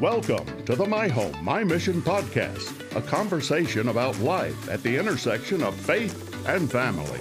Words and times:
Welcome 0.00 0.64
to 0.64 0.74
the 0.74 0.86
My 0.86 1.08
Home, 1.08 1.36
My 1.44 1.62
Mission 1.62 2.00
podcast, 2.00 2.96
a 2.96 3.02
conversation 3.02 3.88
about 3.88 4.18
life 4.20 4.70
at 4.70 4.82
the 4.82 4.96
intersection 4.96 5.62
of 5.62 5.74
faith 5.74 6.46
and 6.48 6.70
family. 6.72 7.20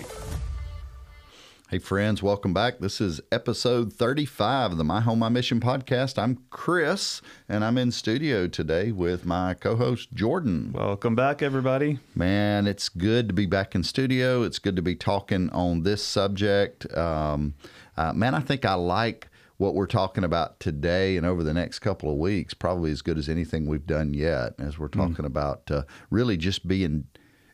Hey, 1.69 1.79
friends, 1.79 2.23
welcome 2.23 2.53
back. 2.53 2.79
This 2.79 3.01
is 3.01 3.19
episode 3.33 3.91
35 3.91 4.71
of 4.71 4.77
the 4.77 4.85
My 4.85 5.01
Home, 5.01 5.19
My 5.19 5.27
Mission 5.27 5.59
podcast. 5.59 6.17
I'm 6.17 6.39
Chris, 6.51 7.21
and 7.49 7.65
I'm 7.65 7.77
in 7.77 7.91
studio 7.91 8.47
today 8.47 8.93
with 8.93 9.25
my 9.25 9.55
co 9.55 9.75
host, 9.75 10.13
Jordan. 10.13 10.71
Welcome 10.71 11.15
back, 11.15 11.41
everybody. 11.41 11.99
Man, 12.15 12.65
it's 12.65 12.87
good 12.87 13.27
to 13.27 13.33
be 13.33 13.45
back 13.45 13.75
in 13.75 13.83
studio. 13.83 14.43
It's 14.43 14.57
good 14.57 14.77
to 14.77 14.81
be 14.81 14.95
talking 14.95 15.49
on 15.49 15.83
this 15.83 16.01
subject. 16.01 16.89
Um, 16.95 17.55
uh, 17.97 18.13
man, 18.13 18.33
I 18.33 18.39
think 18.39 18.63
I 18.63 18.75
like 18.75 19.28
what 19.59 19.75
we're 19.75 19.85
talking 19.85 20.23
about 20.23 20.57
today 20.61 21.17
and 21.17 21.25
over 21.25 21.43
the 21.43 21.53
next 21.53 21.79
couple 21.79 22.09
of 22.09 22.17
weeks, 22.17 22.53
probably 22.53 22.91
as 22.91 23.01
good 23.01 23.17
as 23.17 23.27
anything 23.27 23.65
we've 23.65 23.85
done 23.85 24.13
yet, 24.13 24.53
as 24.57 24.79
we're 24.79 24.87
talking 24.87 25.25
mm. 25.25 25.27
about 25.27 25.69
uh, 25.69 25.83
really 26.09 26.37
just 26.37 26.65
being 26.65 27.05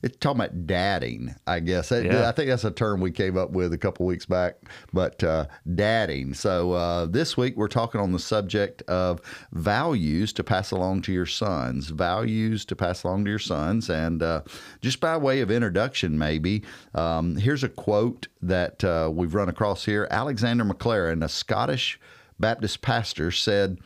it's 0.05 0.17
talking 0.17 0.41
about 0.41 0.67
dadding, 0.67 1.33
I 1.47 1.59
guess. 1.61 1.89
Yeah. 1.89 2.29
I 2.29 2.31
think 2.31 2.49
that's 2.49 2.63
a 2.63 2.69
term 2.69 3.01
we 3.01 3.09
came 3.09 3.39
up 3.39 3.49
with 3.49 3.73
a 3.73 3.77
couple 3.77 4.05
weeks 4.05 4.27
back, 4.27 4.57
but 4.93 5.23
uh, 5.23 5.47
dadding. 5.73 6.35
So 6.35 6.73
uh, 6.73 7.07
this 7.07 7.35
week 7.35 7.57
we're 7.57 7.67
talking 7.67 7.99
on 7.99 8.11
the 8.11 8.19
subject 8.19 8.83
of 8.83 9.19
values 9.51 10.31
to 10.33 10.43
pass 10.43 10.69
along 10.69 11.01
to 11.03 11.11
your 11.11 11.25
sons, 11.25 11.87
values 11.89 12.65
to 12.65 12.75
pass 12.75 13.03
along 13.03 13.23
to 13.25 13.31
your 13.31 13.39
sons. 13.39 13.89
And 13.89 14.21
uh, 14.21 14.43
just 14.79 14.99
by 14.99 15.17
way 15.17 15.41
of 15.41 15.49
introduction, 15.49 16.19
maybe, 16.19 16.63
um, 16.93 17.35
here's 17.37 17.63
a 17.63 17.69
quote 17.69 18.27
that 18.43 18.83
uh, 18.83 19.09
we've 19.11 19.33
run 19.33 19.49
across 19.49 19.85
here. 19.85 20.07
Alexander 20.11 20.65
Maclaren, 20.65 21.25
a 21.25 21.29
Scottish 21.29 21.99
Baptist 22.39 22.83
pastor, 22.83 23.31
said, 23.31 23.79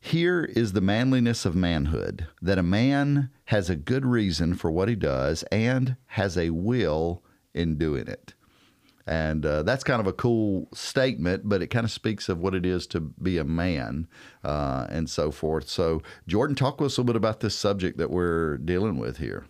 here 0.00 0.44
is 0.44 0.72
the 0.72 0.80
manliness 0.80 1.44
of 1.44 1.56
manhood 1.56 2.26
that 2.40 2.58
a 2.58 2.62
man 2.62 3.30
has 3.46 3.68
a 3.68 3.76
good 3.76 4.06
reason 4.06 4.54
for 4.54 4.70
what 4.70 4.88
he 4.88 4.94
does 4.94 5.42
and 5.44 5.96
has 6.06 6.36
a 6.36 6.50
will 6.50 7.22
in 7.52 7.76
doing 7.76 8.06
it. 8.06 8.34
And 9.06 9.44
uh, 9.44 9.62
that's 9.62 9.84
kind 9.84 10.00
of 10.00 10.06
a 10.06 10.12
cool 10.12 10.68
statement, 10.74 11.48
but 11.48 11.62
it 11.62 11.68
kind 11.68 11.84
of 11.84 11.90
speaks 11.90 12.28
of 12.28 12.38
what 12.38 12.54
it 12.54 12.66
is 12.66 12.86
to 12.88 13.00
be 13.00 13.38
a 13.38 13.44
man 13.44 14.06
uh, 14.44 14.86
and 14.90 15.08
so 15.08 15.30
forth. 15.30 15.68
So, 15.68 16.02
Jordan, 16.26 16.54
talk 16.54 16.76
to 16.78 16.84
us 16.84 16.96
a 16.96 17.00
little 17.00 17.14
bit 17.14 17.16
about 17.16 17.40
this 17.40 17.54
subject 17.54 17.96
that 17.98 18.10
we're 18.10 18.58
dealing 18.58 18.98
with 18.98 19.16
here. 19.16 19.46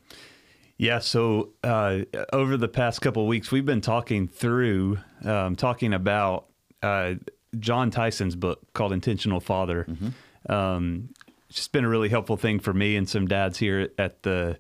Yeah, 0.77 1.01
so 1.01 1.51
uh, 1.65 2.03
over 2.33 2.57
the 2.57 2.69
past 2.69 3.01
couple 3.01 3.23
of 3.23 3.29
weeks, 3.29 3.51
we've 3.51 3.67
been 3.67 3.81
talking 3.81 4.29
through, 4.29 4.99
um, 5.25 5.57
talking 5.57 5.93
about 5.93 6.47
uh, 6.81 7.15
Jon 7.59 7.91
Tyson's 7.91 8.37
book 8.37 8.61
called 8.75 8.93
Intentional 8.93 9.41
Father. 9.41 9.87
Mm-hmm 9.89 10.09
um, 10.49 11.11
it's 11.49 11.57
just 11.57 11.73
been 11.73 11.85
a 11.85 11.89
really 11.89 12.09
helpful 12.09 12.37
thing 12.37 12.59
for 12.59 12.73
me 12.73 12.97
and 12.97 13.09
some 13.09 13.27
dads 13.27 13.59
here 13.59 13.91
at 13.99 14.23
the 14.23 14.59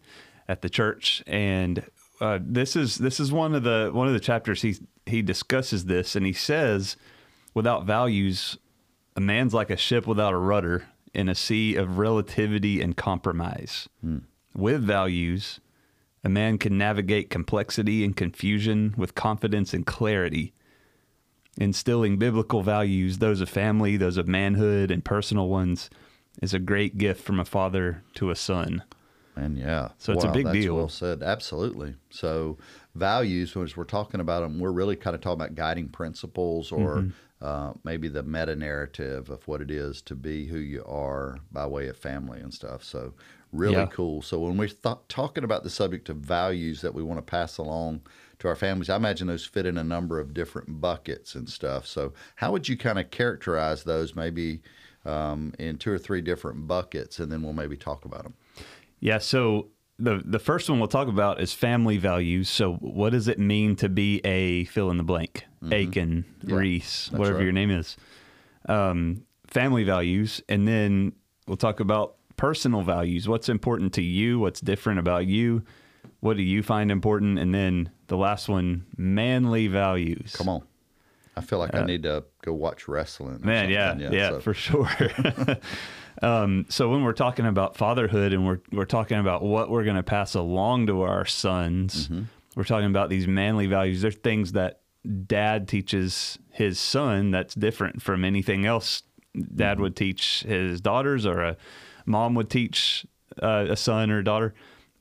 at 0.48 0.62
the 0.62 0.70
church. 0.70 1.22
And 1.26 1.84
uh, 2.20 2.38
this 2.42 2.76
is 2.76 2.96
this 2.96 3.20
is 3.20 3.32
one 3.32 3.54
of 3.54 3.62
the 3.62 3.90
one 3.92 4.06
of 4.06 4.14
the 4.14 4.20
chapters 4.20 4.62
he 4.62 4.76
he 5.06 5.22
discusses 5.22 5.86
this, 5.86 6.16
and 6.16 6.26
he 6.26 6.32
says, 6.32 6.96
without 7.54 7.84
values, 7.84 8.58
a 9.16 9.20
man's 9.20 9.54
like 9.54 9.70
a 9.70 9.76
ship 9.76 10.06
without 10.06 10.32
a 10.32 10.38
rudder 10.38 10.84
in 11.14 11.28
a 11.28 11.34
sea 11.34 11.76
of 11.76 11.98
relativity 11.98 12.80
and 12.80 12.96
compromise. 12.96 13.88
Hmm. 14.00 14.18
With 14.54 14.82
values, 14.82 15.60
a 16.24 16.28
man 16.28 16.58
can 16.58 16.76
navigate 16.76 17.30
complexity 17.30 18.04
and 18.04 18.16
confusion 18.16 18.94
with 18.96 19.14
confidence 19.14 19.72
and 19.72 19.86
clarity 19.86 20.52
instilling 21.58 22.16
biblical 22.16 22.62
values, 22.62 23.18
those 23.18 23.40
of 23.40 23.48
family, 23.48 23.96
those 23.96 24.16
of 24.16 24.26
manhood, 24.26 24.90
and 24.90 25.04
personal 25.04 25.48
ones, 25.48 25.90
is 26.40 26.54
a 26.54 26.58
great 26.58 26.96
gift 26.96 27.22
from 27.22 27.40
a 27.40 27.44
father 27.44 28.02
to 28.14 28.30
a 28.30 28.36
son. 28.36 28.82
And 29.36 29.58
yeah, 29.58 29.90
so 29.98 30.12
it's 30.12 30.24
wow, 30.24 30.30
a 30.30 30.34
big 30.34 30.52
deal. 30.52 30.76
Well 30.76 30.88
said, 30.88 31.22
absolutely. 31.22 31.94
So 32.10 32.58
values, 32.94 33.56
as 33.56 33.76
we're 33.76 33.84
talking 33.84 34.20
about 34.20 34.40
them, 34.42 34.58
we're 34.58 34.72
really 34.72 34.96
kind 34.96 35.14
of 35.14 35.20
talking 35.20 35.40
about 35.40 35.54
guiding 35.54 35.88
principles 35.88 36.72
or 36.72 36.96
mm-hmm. 36.96 37.44
uh, 37.44 37.72
maybe 37.84 38.08
the 38.08 38.22
meta 38.22 38.56
narrative 38.56 39.30
of 39.30 39.46
what 39.46 39.60
it 39.60 39.70
is 39.70 40.02
to 40.02 40.16
be 40.16 40.46
who 40.46 40.58
you 40.58 40.84
are 40.86 41.38
by 41.52 41.66
way 41.66 41.86
of 41.86 41.96
family 41.96 42.40
and 42.40 42.52
stuff. 42.52 42.82
So 42.82 43.14
really 43.52 43.76
yeah. 43.76 43.86
cool. 43.86 44.22
So 44.22 44.40
when 44.40 44.56
we're 44.56 44.68
th- 44.68 44.96
talking 45.08 45.44
about 45.44 45.62
the 45.62 45.70
subject 45.70 46.08
of 46.08 46.16
values 46.16 46.80
that 46.80 46.94
we 46.94 47.02
want 47.02 47.18
to 47.18 47.22
pass 47.22 47.58
along 47.58 48.02
to 48.38 48.48
our 48.48 48.56
families. 48.56 48.88
I 48.88 48.96
imagine 48.96 49.26
those 49.26 49.44
fit 49.44 49.66
in 49.66 49.78
a 49.78 49.84
number 49.84 50.20
of 50.20 50.32
different 50.34 50.80
buckets 50.80 51.34
and 51.34 51.48
stuff. 51.48 51.86
So, 51.86 52.12
how 52.36 52.52
would 52.52 52.68
you 52.68 52.76
kind 52.76 52.98
of 52.98 53.10
characterize 53.10 53.84
those 53.84 54.14
maybe 54.14 54.62
um, 55.04 55.54
in 55.58 55.78
two 55.78 55.92
or 55.92 55.98
three 55.98 56.20
different 56.20 56.66
buckets, 56.66 57.18
and 57.18 57.30
then 57.30 57.42
we'll 57.42 57.52
maybe 57.52 57.76
talk 57.76 58.04
about 58.04 58.22
them? 58.22 58.34
Yeah. 59.00 59.18
So, 59.18 59.68
the 59.98 60.22
the 60.24 60.38
first 60.38 60.70
one 60.70 60.78
we'll 60.78 60.88
talk 60.88 61.08
about 61.08 61.40
is 61.40 61.52
family 61.52 61.98
values. 61.98 62.48
So, 62.48 62.74
what 62.74 63.10
does 63.10 63.28
it 63.28 63.38
mean 63.38 63.76
to 63.76 63.88
be 63.88 64.20
a 64.24 64.64
fill 64.64 64.90
in 64.90 64.96
the 64.96 65.04
blank, 65.04 65.44
mm-hmm. 65.62 65.72
Aiken, 65.72 66.24
yeah, 66.42 66.56
Reese, 66.56 67.10
whatever 67.10 67.38
right. 67.38 67.44
your 67.44 67.52
name 67.52 67.70
is? 67.70 67.96
Um, 68.68 69.24
family 69.46 69.84
values, 69.84 70.42
and 70.48 70.68
then 70.68 71.12
we'll 71.46 71.56
talk 71.56 71.80
about 71.80 72.16
personal 72.36 72.82
values. 72.82 73.28
What's 73.28 73.48
important 73.48 73.94
to 73.94 74.02
you? 74.02 74.38
What's 74.38 74.60
different 74.60 75.00
about 75.00 75.26
you? 75.26 75.64
What 76.20 76.36
do 76.36 76.42
you 76.42 76.62
find 76.62 76.90
important? 76.90 77.38
And 77.38 77.54
then 77.54 77.90
the 78.08 78.16
last 78.16 78.48
one, 78.48 78.86
manly 78.96 79.68
values. 79.68 80.34
Come 80.36 80.48
on. 80.48 80.62
I 81.36 81.40
feel 81.40 81.60
like 81.60 81.74
uh, 81.74 81.78
I 81.78 81.84
need 81.84 82.02
to 82.02 82.24
go 82.42 82.52
watch 82.52 82.88
wrestling. 82.88 83.40
Man, 83.42 83.70
yeah, 83.70 83.96
yeah, 83.96 84.10
yeah 84.10 84.30
so. 84.30 84.40
for 84.40 84.54
sure. 84.54 84.90
um, 86.22 86.66
so 86.68 86.88
when 86.88 87.04
we're 87.04 87.12
talking 87.12 87.46
about 87.46 87.76
fatherhood 87.76 88.32
and 88.32 88.44
we're 88.44 88.58
we're 88.72 88.84
talking 88.84 89.18
about 89.18 89.42
what 89.42 89.70
we're 89.70 89.84
going 89.84 89.96
to 89.96 90.02
pass 90.02 90.34
along 90.34 90.88
to 90.88 91.02
our 91.02 91.24
sons, 91.24 92.08
mm-hmm. 92.08 92.24
we're 92.56 92.64
talking 92.64 92.90
about 92.90 93.08
these 93.08 93.28
manly 93.28 93.66
values. 93.66 94.02
They're 94.02 94.10
things 94.10 94.52
that 94.52 94.80
dad 95.26 95.68
teaches 95.68 96.40
his 96.50 96.80
son 96.80 97.30
that's 97.30 97.54
different 97.54 98.02
from 98.02 98.24
anything 98.24 98.66
else 98.66 99.04
dad 99.54 99.74
mm-hmm. 99.74 99.82
would 99.82 99.96
teach 99.96 100.42
his 100.42 100.80
daughters 100.80 101.24
or 101.24 101.40
a 101.40 101.56
mom 102.06 102.34
would 102.34 102.50
teach 102.50 103.06
uh, 103.40 103.66
a 103.68 103.76
son 103.76 104.10
or 104.10 104.22
daughter 104.22 104.54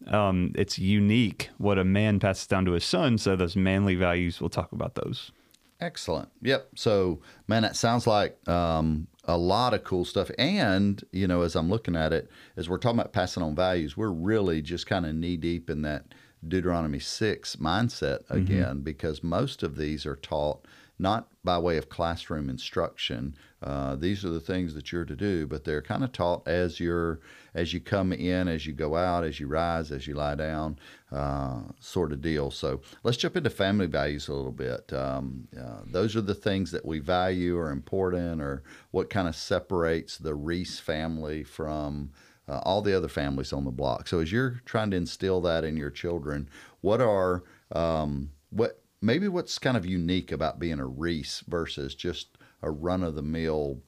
um, 0.05 0.51
it's 0.55 0.77
unique 0.77 1.49
what 1.57 1.77
a 1.77 1.83
man 1.83 2.19
passes 2.19 2.47
down 2.47 2.65
to 2.65 2.73
his 2.73 2.85
son. 2.85 3.17
So 3.17 3.35
those 3.35 3.55
manly 3.55 3.95
values, 3.95 4.39
we'll 4.39 4.49
talk 4.49 4.71
about 4.71 4.95
those. 4.95 5.31
Excellent. 5.79 6.29
Yep. 6.41 6.69
So, 6.75 7.21
man, 7.47 7.61
that 7.61 7.75
sounds 7.75 8.07
like 8.07 8.37
um, 8.47 9.07
a 9.25 9.37
lot 9.37 9.73
of 9.73 9.83
cool 9.83 10.05
stuff. 10.05 10.31
And, 10.37 11.03
you 11.11 11.27
know, 11.27 11.41
as 11.41 11.55
I'm 11.55 11.69
looking 11.69 11.95
at 11.95 12.13
it, 12.13 12.29
as 12.55 12.67
we're 12.67 12.79
talking 12.79 12.99
about 12.99 13.13
passing 13.13 13.43
on 13.43 13.55
values, 13.55 13.95
we're 13.95 14.09
really 14.09 14.61
just 14.61 14.87
kind 14.87 15.05
of 15.05 15.13
knee 15.13 15.37
deep 15.37 15.69
in 15.69 15.83
that 15.83 16.05
Deuteronomy 16.47 16.99
6 16.99 17.55
mindset 17.57 18.23
mm-hmm. 18.23 18.37
again, 18.37 18.65
mm-hmm. 18.65 18.79
because 18.79 19.23
most 19.23 19.61
of 19.61 19.77
these 19.77 20.05
are 20.05 20.15
taught 20.15 20.65
not 20.99 21.27
by 21.43 21.57
way 21.57 21.77
of 21.77 21.89
classroom 21.89 22.49
instruction. 22.49 23.35
Uh, 23.61 23.95
these 23.95 24.25
are 24.25 24.29
the 24.29 24.39
things 24.39 24.73
that 24.73 24.91
you're 24.91 25.05
to 25.05 25.15
do, 25.15 25.47
but 25.47 25.63
they're 25.63 25.81
kind 25.81 26.03
of 26.03 26.11
taught 26.11 26.47
as 26.47 26.79
you're 26.79 27.19
as 27.53 27.73
you 27.73 27.79
come 27.79 28.13
in, 28.13 28.47
as 28.47 28.67
you 28.67 28.73
go 28.73 28.95
out, 28.95 29.23
as 29.23 29.39
you 29.39 29.47
rise, 29.47 29.91
as 29.91 30.05
you 30.05 30.13
lie 30.13 30.35
down, 30.35 30.77
uh, 31.11 31.61
sort 31.79 32.11
of 32.11 32.21
deal. 32.21 32.51
So 32.51 32.81
let's 33.03 33.17
jump 33.17 33.35
into 33.35 33.49
family 33.49 33.87
values 33.87 34.27
a 34.27 34.33
little 34.33 34.51
bit. 34.51 34.91
Um, 34.93 35.47
uh, 35.59 35.81
those 35.85 36.15
are 36.15 36.21
the 36.21 36.35
things 36.35 36.71
that 36.71 36.85
we 36.85 36.99
value 36.99 37.57
or 37.57 37.71
important, 37.71 38.41
or 38.41 38.63
what 38.91 39.09
kind 39.09 39.27
of 39.27 39.35
separates 39.35 40.17
the 40.17 40.35
Reese 40.35 40.79
family 40.79 41.43
from. 41.43 42.11
Uh, 42.49 42.61
all 42.63 42.81
the 42.81 42.95
other 42.95 43.09
families 43.09 43.51
on 43.51 43.65
the 43.65 43.71
block. 43.71 44.07
So 44.07 44.21
as 44.21 44.31
you're 44.31 44.61
trying 44.63 44.89
to 44.91 44.95
instill 44.95 45.41
that 45.41 45.65
in 45.65 45.75
your 45.75 45.89
children, 45.89 46.47
what 46.79 47.01
are 47.01 47.43
um, 47.73 48.29
what 48.51 48.81
maybe 49.01 49.27
what's 49.27 49.59
kind 49.59 49.77
of 49.77 49.85
unique 49.85 50.31
about 50.31 50.59
being 50.59 50.79
a 50.79 50.85
Reese 50.85 51.43
versus 51.47 51.95
just 51.95 52.37
a 52.61 52.71
run 52.71 53.03
of 53.03 53.15
the 53.15 53.21
mill 53.21 53.81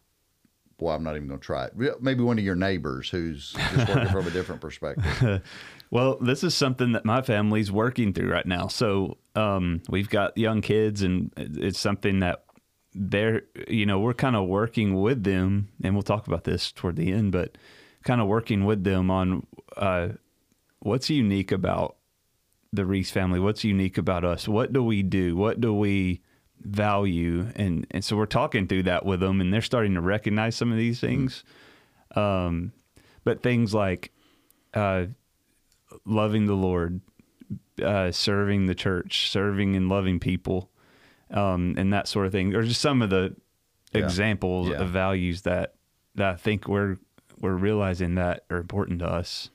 boy, 0.80 0.94
I'm 0.94 1.04
not 1.04 1.16
even 1.16 1.28
going 1.28 1.40
to 1.40 1.46
try 1.46 1.66
it. 1.66 2.02
Maybe 2.02 2.24
one 2.24 2.40
of 2.40 2.44
your 2.44 2.56
neighbors 2.56 3.10
who's 3.10 3.52
just 3.52 3.90
working 3.90 4.10
from 4.10 4.26
a 4.26 4.32
different 4.32 4.62
perspective. 4.62 5.44
well, 5.92 6.18
this 6.20 6.44
is 6.44 6.56
something 6.56 6.94
that 6.94 7.06
my 7.06 7.22
family's 7.22 7.72
working 7.72 8.14
through 8.14 8.32
right 8.32 8.46
now. 8.46 8.68
So 8.68 9.18
um, 9.36 9.84
we've 9.90 10.10
got 10.10 10.38
young 10.38 10.62
kids, 10.62 11.04
and 11.04 11.32
it's 11.38 11.78
something 11.78 12.20
that 12.20 12.46
they're, 12.96 13.44
you 13.68 13.86
know, 13.86 14.00
we're 14.00 14.14
kind 14.14 14.36
of 14.36 14.48
working 14.48 15.00
with 15.00 15.24
them, 15.24 15.70
and 15.84 15.94
we'll 15.94 16.02
talk 16.02 16.26
about 16.26 16.46
this 16.46 16.72
toward 16.72 16.96
the 16.96 17.12
end, 17.12 17.32
but 17.32 17.58
kind 18.04 18.22
of 18.22 18.28
working 18.28 18.66
with 18.66 18.84
them 18.84 19.12
on 19.12 19.46
uh, 19.78 20.10
what's 20.80 21.10
unique 21.10 21.52
about 21.52 21.98
the 22.72 22.86
Reese 22.86 23.12
family. 23.12 23.40
What's 23.40 23.64
unique 23.64 23.98
about 23.98 24.24
us? 24.24 24.48
What 24.48 24.74
do 24.74 24.84
we 24.84 25.04
do? 25.04 25.36
What 25.36 25.60
do 25.60 25.74
we 25.74 26.22
value? 26.62 27.48
And 27.56 27.88
and 27.92 28.04
so 28.04 28.16
we're 28.16 28.26
talking 28.26 28.68
through 28.68 28.84
that 28.84 29.06
with 29.06 29.20
them, 29.20 29.42
and 29.42 29.54
they're 29.54 29.62
starting 29.62 29.96
to 29.96 30.02
recognize 30.02 30.56
some 30.56 30.72
of 30.72 30.78
these 30.78 30.98
mm-hmm. 30.98 31.08
things. 31.08 31.44
Mm-hmm. 32.16 32.20
Um, 32.20 32.72
but 33.24 33.44
things 33.44 33.74
like 33.74 34.12
uh, 34.74 35.06
loving 36.06 36.46
the 36.46 36.56
Lord, 36.56 37.02
uh, 37.84 38.12
serving 38.12 38.66
the 38.66 38.76
church, 38.76 39.30
serving 39.30 39.76
and 39.76 39.90
loving 39.90 40.20
people, 40.20 40.70
um, 41.32 41.76
and 41.78 41.94
that 41.94 42.08
sort 42.08 42.26
of 42.26 42.32
thing, 42.32 42.56
or 42.56 42.64
just 42.64 42.82
some 42.82 43.02
of 43.02 43.10
the 43.10 43.36
yeah. 43.94 44.04
examples 44.04 44.70
yeah. 44.70 44.78
of 44.78 44.90
values 44.90 45.44
that 45.44 45.76
that 46.16 46.34
I 46.34 46.36
think 46.36 46.68
we're 46.68 46.98
we're 47.40 47.56
realizing 47.56 48.16
that 48.16 48.44
are 48.50 48.58
important 48.58 49.00
to 49.00 49.08
us. 49.08 49.50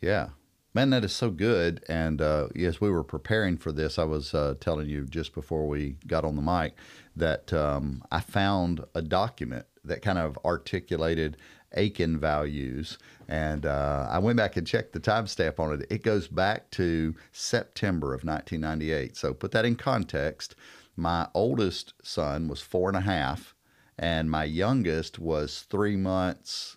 Yeah. 0.00 0.30
Man, 0.72 0.90
that 0.90 1.04
is 1.04 1.12
so 1.12 1.30
good. 1.30 1.84
And 1.88 2.22
uh, 2.22 2.48
as 2.54 2.80
we 2.80 2.90
were 2.90 3.02
preparing 3.02 3.56
for 3.56 3.72
this, 3.72 3.98
I 3.98 4.04
was 4.04 4.34
uh, 4.34 4.54
telling 4.60 4.88
you 4.88 5.04
just 5.04 5.34
before 5.34 5.66
we 5.66 5.96
got 6.06 6.24
on 6.24 6.36
the 6.36 6.42
mic 6.42 6.74
that 7.16 7.52
um, 7.52 8.04
I 8.12 8.20
found 8.20 8.84
a 8.94 9.02
document 9.02 9.66
that 9.84 10.02
kind 10.02 10.18
of 10.18 10.38
articulated 10.44 11.36
Aiken 11.74 12.18
values. 12.18 12.98
And 13.28 13.66
uh, 13.66 14.08
I 14.10 14.18
went 14.18 14.36
back 14.36 14.56
and 14.56 14.66
checked 14.66 14.92
the 14.92 15.00
timestamp 15.00 15.58
on 15.58 15.72
it. 15.72 15.86
It 15.90 16.02
goes 16.02 16.28
back 16.28 16.70
to 16.72 17.14
September 17.32 18.14
of 18.14 18.24
1998. 18.24 19.16
So 19.16 19.34
put 19.34 19.50
that 19.52 19.64
in 19.64 19.76
context. 19.76 20.54
My 20.96 21.28
oldest 21.34 21.94
son 22.02 22.48
was 22.48 22.60
four 22.60 22.88
and 22.88 22.96
a 22.96 23.02
half, 23.02 23.54
and 23.98 24.30
my 24.30 24.44
youngest 24.44 25.18
was 25.18 25.64
three 25.70 25.96
months 25.96 26.76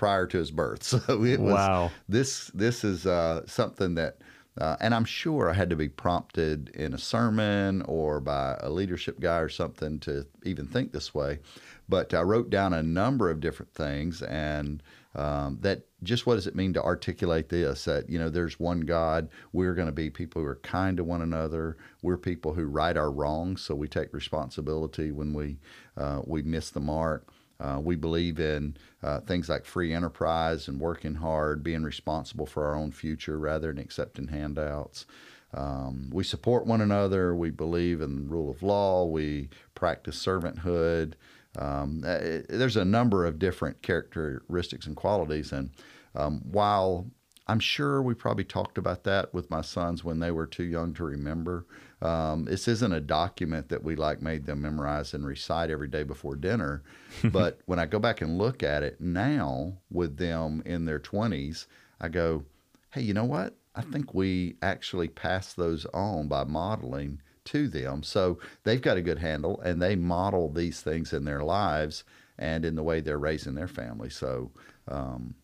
prior 0.00 0.26
to 0.26 0.38
his 0.38 0.50
birth. 0.50 0.82
So 0.90 1.22
it 1.22 1.38
was 1.38 1.52
Wow. 1.52 1.90
this 2.08 2.46
this 2.54 2.84
is 2.84 3.06
uh, 3.06 3.46
something 3.46 3.96
that 3.96 4.16
uh, 4.58 4.76
and 4.80 4.94
I'm 4.94 5.04
sure 5.04 5.50
I 5.50 5.52
had 5.52 5.68
to 5.70 5.76
be 5.76 5.90
prompted 5.90 6.70
in 6.70 6.94
a 6.94 6.98
sermon 6.98 7.82
or 7.82 8.18
by 8.18 8.56
a 8.62 8.70
leadership 8.70 9.20
guy 9.20 9.38
or 9.40 9.50
something 9.50 10.00
to 10.00 10.26
even 10.42 10.66
think 10.66 10.92
this 10.92 11.14
way. 11.14 11.40
But 11.86 12.14
I 12.14 12.22
wrote 12.22 12.48
down 12.48 12.72
a 12.72 12.82
number 12.82 13.30
of 13.30 13.40
different 13.40 13.74
things 13.74 14.22
and 14.22 14.82
um, 15.14 15.58
that 15.60 15.82
just 16.02 16.26
what 16.26 16.36
does 16.36 16.46
it 16.46 16.54
mean 16.54 16.72
to 16.74 16.82
articulate 16.82 17.50
this? 17.50 17.84
That, 17.84 18.08
you 18.08 18.18
know, 18.18 18.30
there's 18.30 18.58
one 18.58 18.80
God. 18.80 19.28
We're 19.52 19.74
going 19.74 19.88
to 19.88 19.92
be 19.92 20.08
people 20.08 20.40
who 20.40 20.48
are 20.48 20.56
kind 20.62 20.96
to 20.96 21.04
one 21.04 21.20
another. 21.20 21.76
We're 22.00 22.16
people 22.16 22.54
who 22.54 22.64
right 22.64 22.96
our 22.96 23.10
wrongs. 23.10 23.60
So 23.60 23.74
we 23.74 23.88
take 23.88 24.14
responsibility 24.14 25.10
when 25.10 25.34
we, 25.34 25.58
uh, 25.96 26.22
we 26.24 26.42
miss 26.42 26.70
the 26.70 26.80
mark. 26.80 27.28
Uh, 27.60 27.78
we 27.78 27.94
believe 27.94 28.40
in 28.40 28.76
uh, 29.02 29.20
things 29.20 29.48
like 29.48 29.64
free 29.64 29.92
enterprise 29.92 30.66
and 30.66 30.80
working 30.80 31.14
hard, 31.14 31.62
being 31.62 31.82
responsible 31.82 32.46
for 32.46 32.64
our 32.64 32.74
own 32.74 32.90
future 32.90 33.38
rather 33.38 33.68
than 33.68 33.78
accepting 33.78 34.28
handouts. 34.28 35.04
Um, 35.52 36.10
we 36.12 36.24
support 36.24 36.66
one 36.66 36.80
another. 36.80 37.34
We 37.34 37.50
believe 37.50 38.00
in 38.00 38.16
the 38.16 38.22
rule 38.22 38.50
of 38.50 38.62
law. 38.62 39.04
We 39.04 39.48
practice 39.74 40.24
servanthood. 40.24 41.14
Um, 41.58 42.02
uh, 42.06 42.18
there's 42.48 42.76
a 42.76 42.84
number 42.84 43.26
of 43.26 43.38
different 43.38 43.82
characteristics 43.82 44.86
and 44.86 44.96
qualities. 44.96 45.52
And 45.52 45.70
um, 46.14 46.40
while 46.44 47.10
I'm 47.50 47.58
sure 47.58 48.00
we 48.00 48.14
probably 48.14 48.44
talked 48.44 48.78
about 48.78 49.02
that 49.04 49.34
with 49.34 49.50
my 49.50 49.60
sons 49.60 50.04
when 50.04 50.20
they 50.20 50.30
were 50.30 50.46
too 50.46 50.62
young 50.62 50.94
to 50.94 51.02
remember. 51.02 51.66
Um, 52.00 52.44
this 52.44 52.68
isn't 52.68 52.92
a 52.92 53.00
document 53.00 53.70
that 53.70 53.82
we 53.82 53.96
like 53.96 54.22
made 54.22 54.46
them 54.46 54.62
memorize 54.62 55.14
and 55.14 55.26
recite 55.26 55.68
every 55.68 55.88
day 55.88 56.04
before 56.04 56.36
dinner. 56.36 56.84
but 57.24 57.58
when 57.66 57.80
I 57.80 57.86
go 57.86 57.98
back 57.98 58.20
and 58.20 58.38
look 58.38 58.62
at 58.62 58.84
it 58.84 59.00
now 59.00 59.72
with 59.90 60.16
them 60.16 60.62
in 60.64 60.84
their 60.84 61.00
20s, 61.00 61.66
I 62.00 62.06
go, 62.06 62.44
hey, 62.92 63.00
you 63.02 63.14
know 63.14 63.24
what? 63.24 63.56
I 63.74 63.82
think 63.82 64.14
we 64.14 64.54
actually 64.62 65.08
pass 65.08 65.52
those 65.52 65.86
on 65.86 66.28
by 66.28 66.44
modeling 66.44 67.20
to 67.46 67.66
them. 67.66 68.04
So 68.04 68.38
they've 68.62 68.80
got 68.80 68.96
a 68.96 69.02
good 69.02 69.18
handle 69.18 69.60
and 69.62 69.82
they 69.82 69.96
model 69.96 70.52
these 70.52 70.82
things 70.82 71.12
in 71.12 71.24
their 71.24 71.42
lives 71.42 72.04
and 72.38 72.64
in 72.64 72.76
the 72.76 72.84
way 72.84 73.00
they're 73.00 73.18
raising 73.18 73.56
their 73.56 73.66
family. 73.66 74.08
So, 74.08 74.52
um, 74.86 75.34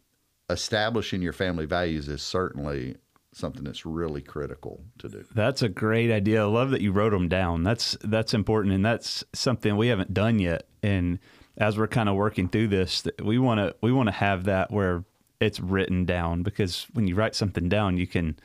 establishing 0.51 1.23
your 1.23 1.33
family 1.33 1.67
values 1.67 2.09
is 2.09 2.23
certainly 2.23 2.97
something 3.33 3.65
that's 3.65 3.85
really 3.85 4.23
critical 4.23 4.83
to 4.99 5.09
do. 5.09 5.25
That's 5.35 5.63
a 5.63 5.69
great 5.69 6.11
idea. 6.11 6.43
I 6.43 6.47
love 6.47 6.71
that 6.71 6.81
you 6.81 6.93
wrote 6.93 7.11
them 7.11 7.29
down. 7.29 7.65
That's 7.65 7.97
that's 8.03 8.35
important, 8.35 8.75
and 8.75 8.85
that's 8.85 9.25
something 9.33 9.77
we 9.77 9.89
haven't 9.89 10.15
done 10.15 10.39
yet. 10.39 10.67
And 10.83 11.19
as 11.59 11.77
we're 11.77 11.89
kind 11.89 12.09
of 12.09 12.15
working 12.17 12.49
through 12.49 12.69
this, 12.69 13.03
we 13.23 13.39
want 13.39 13.59
to 13.59 13.75
we 13.83 13.93
want 13.93 14.09
to 14.09 14.13
have 14.15 14.45
that 14.45 14.71
where 14.71 15.05
it's 15.41 15.61
written 15.61 16.07
down 16.07 16.43
because 16.43 16.87
when 16.95 17.07
you 17.07 17.15
write 17.15 17.35
something 17.35 17.69
down, 17.69 17.99
you 17.99 18.07
can 18.07 18.39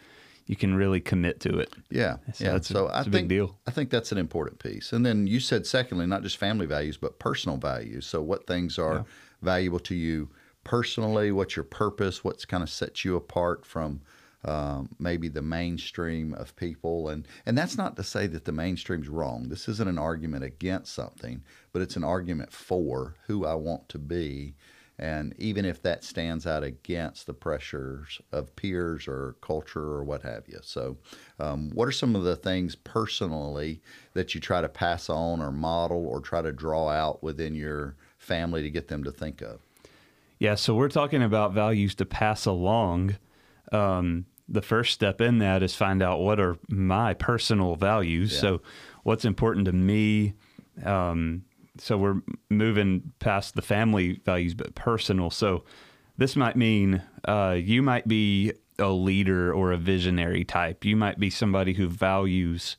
you 0.47 0.55
can 0.57 0.75
really 0.75 0.99
commit 0.99 1.39
to 1.39 1.59
it. 1.59 1.71
Yeah, 1.89 2.17
So 2.33 2.43
yeah. 2.43 2.55
a- 2.55 2.63
so 2.63 2.87
I 2.87 3.01
a 3.01 3.03
big 3.05 3.13
think 3.13 3.27
deal. 3.29 3.57
I 3.65 3.71
think 3.71 3.89
that's 3.89 4.11
an 4.11 4.17
important 4.17 4.59
piece. 4.59 4.91
And 4.91 5.05
then 5.05 5.25
you 5.27 5.39
said, 5.39 5.65
secondly, 5.65 6.05
not 6.07 6.23
just 6.23 6.35
family 6.35 6.65
values, 6.65 6.97
but 6.97 7.19
personal 7.19 7.57
values. 7.57 8.05
So 8.05 8.21
what 8.21 8.47
things 8.47 8.77
are 8.77 9.05
valuable 9.41 9.79
to 9.79 9.95
you 9.95 10.29
personally? 10.63 11.31
What's 11.31 11.55
your 11.55 11.63
purpose? 11.63 12.23
What's 12.23 12.45
kind 12.45 12.63
of 12.63 12.69
sets 12.69 13.03
you 13.05 13.15
apart 13.15 13.65
from 13.65 14.01
um, 14.43 14.89
maybe 14.99 15.27
the 15.27 15.41
mainstream 15.41 16.33
of 16.33 16.55
people? 16.55 17.09
And 17.09 17.27
and 17.45 17.57
that's 17.57 17.77
not 17.77 17.95
to 17.97 18.03
say 18.03 18.27
that 18.27 18.45
the 18.45 18.51
mainstream's 18.51 19.09
wrong. 19.09 19.49
This 19.49 19.67
isn't 19.67 19.89
an 19.89 19.99
argument 19.99 20.43
against 20.43 20.93
something, 20.93 21.43
but 21.73 21.81
it's 21.81 21.95
an 21.95 22.03
argument 22.03 22.51
for 22.51 23.15
who 23.27 23.45
I 23.45 23.55
want 23.55 23.89
to 23.89 23.99
be. 23.99 24.55
And 24.99 25.33
even 25.39 25.65
if 25.65 25.81
that 25.81 26.03
stands 26.03 26.45
out 26.45 26.63
against 26.63 27.25
the 27.25 27.33
pressures 27.33 28.21
of 28.31 28.55
peers 28.55 29.07
or 29.07 29.35
culture 29.41 29.81
or 29.81 30.03
what 30.03 30.21
have 30.21 30.47
you. 30.47 30.59
So, 30.61 30.97
um, 31.39 31.71
what 31.73 31.87
are 31.87 31.91
some 31.91 32.15
of 32.15 32.23
the 32.23 32.35
things 32.35 32.75
personally 32.75 33.81
that 34.13 34.35
you 34.35 34.41
try 34.41 34.61
to 34.61 34.69
pass 34.69 35.09
on 35.09 35.41
or 35.41 35.51
model 35.51 36.05
or 36.05 36.19
try 36.19 36.43
to 36.43 36.51
draw 36.51 36.89
out 36.89 37.23
within 37.23 37.55
your 37.55 37.95
family 38.19 38.61
to 38.61 38.69
get 38.69 38.89
them 38.89 39.03
to 39.03 39.11
think 39.11 39.41
of? 39.41 39.61
Yeah, 40.41 40.55
so 40.55 40.73
we're 40.73 40.89
talking 40.89 41.21
about 41.21 41.53
values 41.53 41.93
to 41.95 42.05
pass 42.05 42.47
along. 42.47 43.17
Um, 43.71 44.25
the 44.49 44.63
first 44.63 44.91
step 44.91 45.21
in 45.21 45.37
that 45.37 45.61
is 45.61 45.75
find 45.75 46.01
out 46.01 46.19
what 46.19 46.39
are 46.39 46.57
my 46.67 47.13
personal 47.13 47.75
values. 47.75 48.33
Yeah. 48.33 48.39
So, 48.39 48.61
what's 49.03 49.23
important 49.23 49.65
to 49.65 49.71
me. 49.71 50.33
Um, 50.83 51.43
so 51.77 51.95
we're 51.95 52.21
moving 52.49 53.11
past 53.19 53.53
the 53.53 53.61
family 53.61 54.19
values, 54.25 54.55
but 54.55 54.73
personal. 54.73 55.29
So 55.29 55.63
this 56.17 56.35
might 56.35 56.55
mean 56.55 57.03
uh, 57.25 57.57
you 57.59 57.83
might 57.83 58.07
be 58.07 58.53
a 58.79 58.89
leader 58.89 59.53
or 59.53 59.71
a 59.71 59.77
visionary 59.77 60.43
type. 60.43 60.83
You 60.83 60.95
might 60.95 61.19
be 61.19 61.29
somebody 61.29 61.73
who 61.73 61.87
values 61.87 62.77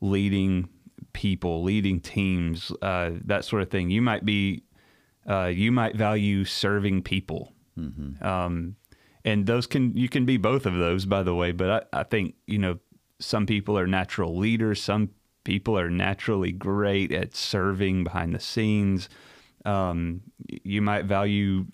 leading 0.00 0.68
people, 1.12 1.62
leading 1.62 2.00
teams, 2.00 2.72
uh, 2.82 3.12
that 3.24 3.44
sort 3.44 3.62
of 3.62 3.70
thing. 3.70 3.90
You 3.90 4.02
might 4.02 4.24
be 4.24 4.64
uh, 5.28 5.46
you 5.46 5.72
might 5.72 5.96
value 5.96 6.44
serving 6.44 7.02
people. 7.02 7.52
Um, 8.22 8.76
and 9.24 9.46
those 9.46 9.66
can 9.66 9.96
you 9.96 10.08
can 10.08 10.26
be 10.26 10.36
both 10.36 10.66
of 10.66 10.74
those, 10.74 11.06
by 11.06 11.22
the 11.22 11.34
way. 11.34 11.52
But 11.52 11.88
I, 11.92 12.00
I 12.00 12.02
think 12.04 12.34
you 12.46 12.58
know 12.58 12.78
some 13.20 13.46
people 13.46 13.78
are 13.78 13.86
natural 13.86 14.36
leaders. 14.36 14.82
Some 14.82 15.10
people 15.44 15.78
are 15.78 15.90
naturally 15.90 16.52
great 16.52 17.12
at 17.12 17.34
serving 17.34 18.04
behind 18.04 18.34
the 18.34 18.40
scenes. 18.40 19.08
Um, 19.64 20.22
you 20.46 20.82
might 20.82 21.06
value 21.06 21.66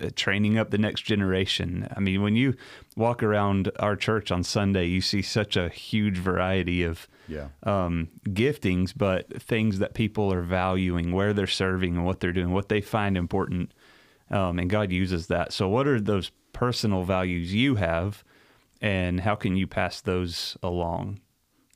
uh, 0.00 0.08
training 0.16 0.58
up 0.58 0.70
the 0.70 0.78
next 0.78 1.02
generation. 1.02 1.86
I 1.94 2.00
mean, 2.00 2.22
when 2.22 2.34
you 2.34 2.54
walk 2.96 3.22
around 3.22 3.70
our 3.78 3.96
church 3.96 4.30
on 4.30 4.42
Sunday, 4.42 4.86
you 4.86 5.00
see 5.00 5.22
such 5.22 5.56
a 5.56 5.68
huge 5.68 6.16
variety 6.16 6.82
of 6.82 7.08
Yeah. 7.28 7.48
um, 7.62 8.08
giftings, 8.28 8.92
but 8.96 9.42
things 9.42 9.78
that 9.78 9.94
people 9.94 10.32
are 10.32 10.42
valuing, 10.42 11.12
where 11.12 11.32
they're 11.32 11.46
serving, 11.46 11.96
and 11.96 12.04
what 12.04 12.20
they're 12.20 12.32
doing, 12.32 12.50
what 12.52 12.68
they 12.68 12.80
find 12.80 13.16
important. 13.16 13.72
Um, 14.30 14.58
and 14.58 14.68
God 14.70 14.90
uses 14.90 15.26
that. 15.28 15.52
So, 15.52 15.68
what 15.68 15.86
are 15.86 16.00
those 16.00 16.30
personal 16.52 17.04
values 17.04 17.54
you 17.54 17.74
have, 17.76 18.24
and 18.80 19.20
how 19.20 19.34
can 19.34 19.56
you 19.56 19.66
pass 19.66 20.00
those 20.00 20.56
along? 20.62 21.20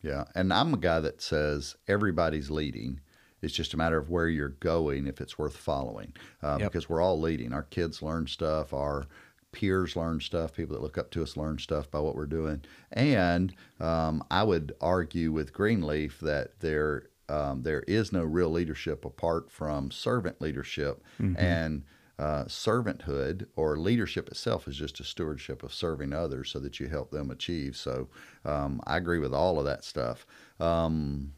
Yeah, 0.02 0.24
and 0.34 0.52
I'm 0.52 0.74
a 0.74 0.78
guy 0.78 1.00
that 1.00 1.20
says 1.20 1.76
everybody's 1.88 2.50
leading. 2.50 3.00
It's 3.42 3.52
just 3.54 3.74
a 3.74 3.76
matter 3.76 3.98
of 3.98 4.10
where 4.10 4.28
you're 4.28 4.48
going 4.48 5.06
if 5.06 5.20
it's 5.20 5.38
worth 5.38 5.56
following, 5.56 6.12
uh, 6.42 6.56
Yep. 6.60 6.70
because 6.72 6.88
we're 6.88 7.00
all 7.00 7.20
leading. 7.20 7.52
Our 7.52 7.62
kids 7.64 8.02
learn 8.02 8.26
stuff. 8.26 8.72
Our 8.72 9.06
peers 9.52 9.96
learn 9.96 10.20
stuff. 10.20 10.54
People 10.54 10.76
that 10.76 10.82
look 10.82 10.98
up 10.98 11.10
to 11.12 11.22
us 11.22 11.36
learn 11.36 11.58
stuff 11.58 11.90
by 11.90 12.00
what 12.00 12.14
we're 12.14 12.26
doing. 12.26 12.62
And 12.92 13.54
um, 13.80 14.22
I 14.30 14.42
would 14.44 14.74
argue 14.80 15.32
with 15.32 15.52
Greenleaf 15.52 16.20
that 16.20 16.60
there 16.60 17.08
um, 17.28 17.62
there 17.62 17.82
is 17.86 18.10
no 18.12 18.24
real 18.24 18.50
leadership 18.50 19.04
apart 19.04 19.50
from 19.50 19.90
servant 19.90 20.40
leadership 20.40 21.02
and. 21.36 21.84
Uh, 22.20 22.44
servanthood 22.46 23.46
or 23.54 23.76
leadership 23.76 24.26
itself 24.26 24.66
is 24.66 24.74
just 24.74 24.98
a 24.98 25.04
stewardship 25.04 25.62
of 25.62 25.72
serving 25.72 26.12
others 26.12 26.50
so 26.50 26.58
that 26.58 26.80
you 26.80 26.88
help 26.88 27.12
them 27.12 27.30
achieve. 27.30 27.76
So 27.76 28.08
um, 28.44 28.80
I 28.88 28.96
agree 28.96 29.20
with 29.20 29.32
all 29.32 29.60
of 29.60 29.66
that 29.66 29.84
stuff. 29.84 30.26
Um, 30.58 31.34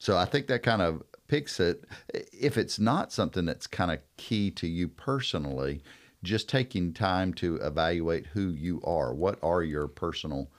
so 0.00 0.16
I 0.16 0.24
think 0.24 0.48
that 0.48 0.64
kind 0.64 0.82
of 0.82 1.04
picks 1.28 1.60
it. 1.60 1.84
If 2.32 2.58
it's 2.58 2.80
not 2.80 3.12
something 3.12 3.44
that's 3.44 3.68
kind 3.68 3.92
of 3.92 4.00
key 4.16 4.50
to 4.50 4.66
you 4.66 4.88
personally, 4.88 5.80
just 6.22 6.48
taking 6.48 6.92
time 6.92 7.32
to 7.34 7.56
evaluate 7.56 8.26
who 8.26 8.50
you 8.50 8.80
are. 8.84 9.14
What 9.14 9.38
are 9.42 9.62
your 9.62 9.88
personal 9.88 10.50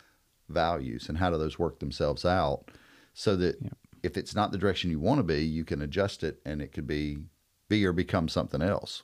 values 0.49 1.07
and 1.07 1.17
how 1.17 1.29
do 1.29 1.37
those 1.37 1.59
work 1.59 1.79
themselves 1.79 2.25
out 2.25 2.65
so 3.13 3.35
that 3.35 3.57
if 4.03 4.17
it's 4.17 4.35
not 4.35 4.51
the 4.51 4.57
direction 4.57 4.89
you 4.89 4.99
want 4.99 5.19
to 5.19 5.23
be, 5.23 5.43
you 5.43 5.63
can 5.63 5.81
adjust 5.81 6.23
it 6.23 6.39
and 6.45 6.61
it 6.61 6.71
could 6.71 6.87
be 6.87 7.17
be 7.69 7.85
or 7.85 7.93
become 7.93 8.27
something 8.27 8.61
else. 8.61 9.03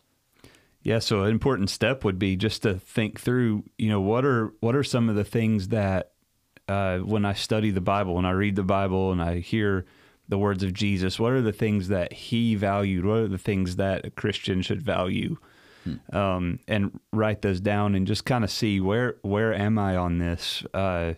Yeah, 0.81 0.99
so 0.99 1.23
an 1.23 1.31
important 1.31 1.69
step 1.69 2.03
would 2.03 2.19
be 2.19 2.35
just 2.35 2.63
to 2.63 2.75
think 2.75 3.19
through, 3.19 3.63
you 3.77 3.89
know, 3.89 4.01
what 4.01 4.25
are 4.25 4.53
what 4.59 4.75
are 4.75 4.83
some 4.83 5.09
of 5.09 5.15
the 5.15 5.23
things 5.23 5.69
that 5.69 6.11
uh, 6.67 6.99
when 6.99 7.25
I 7.25 7.33
study 7.33 7.71
the 7.71 7.81
Bible, 7.81 8.15
when 8.15 8.25
I 8.25 8.31
read 8.31 8.55
the 8.55 8.63
Bible, 8.63 9.11
and 9.11 9.21
I 9.21 9.39
hear 9.39 9.85
the 10.27 10.37
words 10.37 10.63
of 10.63 10.73
Jesus, 10.73 11.19
what 11.19 11.31
are 11.31 11.41
the 11.41 11.53
things 11.53 11.87
that 11.87 12.13
He 12.13 12.55
valued? 12.55 13.05
What 13.05 13.17
are 13.17 13.27
the 13.27 13.37
things 13.37 13.77
that 13.77 14.05
a 14.05 14.11
Christian 14.11 14.61
should 14.61 14.81
value? 14.81 15.37
Um, 16.13 16.59
and 16.67 16.99
write 17.11 17.41
those 17.41 17.59
down 17.59 17.95
and 17.95 18.07
just 18.07 18.25
kind 18.25 18.43
of 18.43 18.51
see 18.51 18.79
where 18.79 19.17
where 19.21 19.53
am 19.53 19.77
I 19.77 19.95
on 19.95 20.19
this? 20.19 20.63
Uh, 20.73 21.13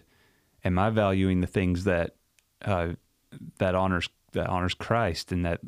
am 0.64 0.80
I 0.80 0.90
valuing 0.90 1.42
the 1.42 1.48
things 1.48 1.84
that 1.86 2.16
uh, 2.64 2.90
that 3.60 3.76
honors 3.76 4.10
that 4.34 4.48
honors 4.48 4.74
Christ 4.74 5.32
and 5.32 5.46
that 5.46 5.62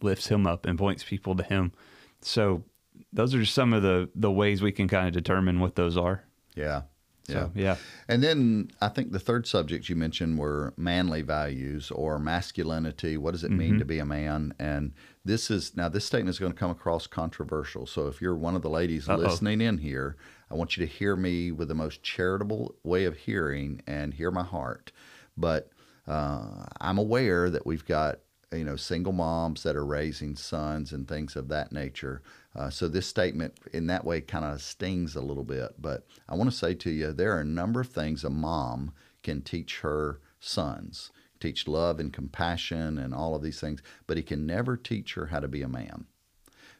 lifts 0.00 0.28
Him 0.28 0.46
up 0.46 0.66
and 0.66 0.78
points 0.78 1.04
people 1.04 1.34
to 1.36 1.42
Him? 1.42 1.72
So 2.20 2.64
those 3.12 3.34
are 3.34 3.44
some 3.44 3.72
of 3.72 3.82
the 3.82 4.08
the 4.14 4.30
ways 4.30 4.62
we 4.62 4.72
can 4.72 4.88
kind 4.88 5.06
of 5.06 5.12
determine 5.12 5.60
what 5.60 5.74
those 5.74 5.96
are. 5.96 6.24
Yeah. 6.54 6.82
So, 7.32 7.50
yeah. 7.54 7.76
And 8.08 8.22
then 8.22 8.70
I 8.80 8.88
think 8.88 9.12
the 9.12 9.18
third 9.18 9.46
subject 9.46 9.88
you 9.88 9.96
mentioned 9.96 10.38
were 10.38 10.72
manly 10.76 11.22
values 11.22 11.90
or 11.90 12.18
masculinity. 12.18 13.16
What 13.16 13.32
does 13.32 13.42
it 13.42 13.50
mean 13.50 13.78
to 13.78 13.84
be 13.84 13.98
a 13.98 14.04
man? 14.04 14.54
And 14.58 14.92
this 15.24 15.50
is 15.50 15.76
now 15.76 15.88
this 15.88 16.04
statement 16.04 16.34
is 16.34 16.38
going 16.38 16.52
to 16.52 16.58
come 16.58 16.70
across 16.70 17.06
controversial. 17.06 17.86
So 17.86 18.06
if 18.06 18.20
you're 18.20 18.36
one 18.36 18.54
of 18.54 18.62
the 18.62 18.70
ladies 18.70 19.08
Uh-oh. 19.08 19.16
listening 19.16 19.60
in 19.60 19.78
here, 19.78 20.16
I 20.50 20.54
want 20.54 20.76
you 20.76 20.86
to 20.86 20.92
hear 20.92 21.16
me 21.16 21.50
with 21.50 21.68
the 21.68 21.74
most 21.74 22.02
charitable 22.02 22.76
way 22.84 23.04
of 23.04 23.16
hearing 23.16 23.82
and 23.86 24.14
hear 24.14 24.30
my 24.30 24.44
heart. 24.44 24.92
But 25.36 25.70
uh, 26.06 26.66
I'm 26.80 26.98
aware 26.98 27.50
that 27.50 27.66
we've 27.66 27.84
got 27.84 28.20
you 28.52 28.64
know 28.64 28.76
single 28.76 29.12
moms 29.12 29.64
that 29.64 29.74
are 29.74 29.84
raising 29.84 30.36
sons 30.36 30.92
and 30.92 31.08
things 31.08 31.34
of 31.34 31.48
that 31.48 31.72
nature. 31.72 32.22
Uh, 32.56 32.70
so 32.70 32.88
this 32.88 33.06
statement, 33.06 33.58
in 33.72 33.86
that 33.88 34.04
way, 34.04 34.20
kind 34.20 34.44
of 34.44 34.62
stings 34.62 35.14
a 35.14 35.20
little 35.20 35.44
bit. 35.44 35.74
But 35.78 36.06
I 36.28 36.34
want 36.34 36.50
to 36.50 36.56
say 36.56 36.74
to 36.74 36.90
you, 36.90 37.12
there 37.12 37.36
are 37.36 37.40
a 37.40 37.44
number 37.44 37.80
of 37.80 37.88
things 37.88 38.24
a 38.24 38.30
mom 38.30 38.92
can 39.22 39.42
teach 39.42 39.80
her 39.80 40.20
sons. 40.40 41.10
Teach 41.38 41.68
love 41.68 42.00
and 42.00 42.12
compassion 42.12 42.96
and 42.96 43.14
all 43.14 43.34
of 43.34 43.42
these 43.42 43.60
things, 43.60 43.82
but 44.06 44.16
he 44.16 44.22
can 44.22 44.46
never 44.46 44.76
teach 44.76 45.14
her 45.14 45.26
how 45.26 45.40
to 45.40 45.48
be 45.48 45.60
a 45.60 45.68
man 45.68 46.06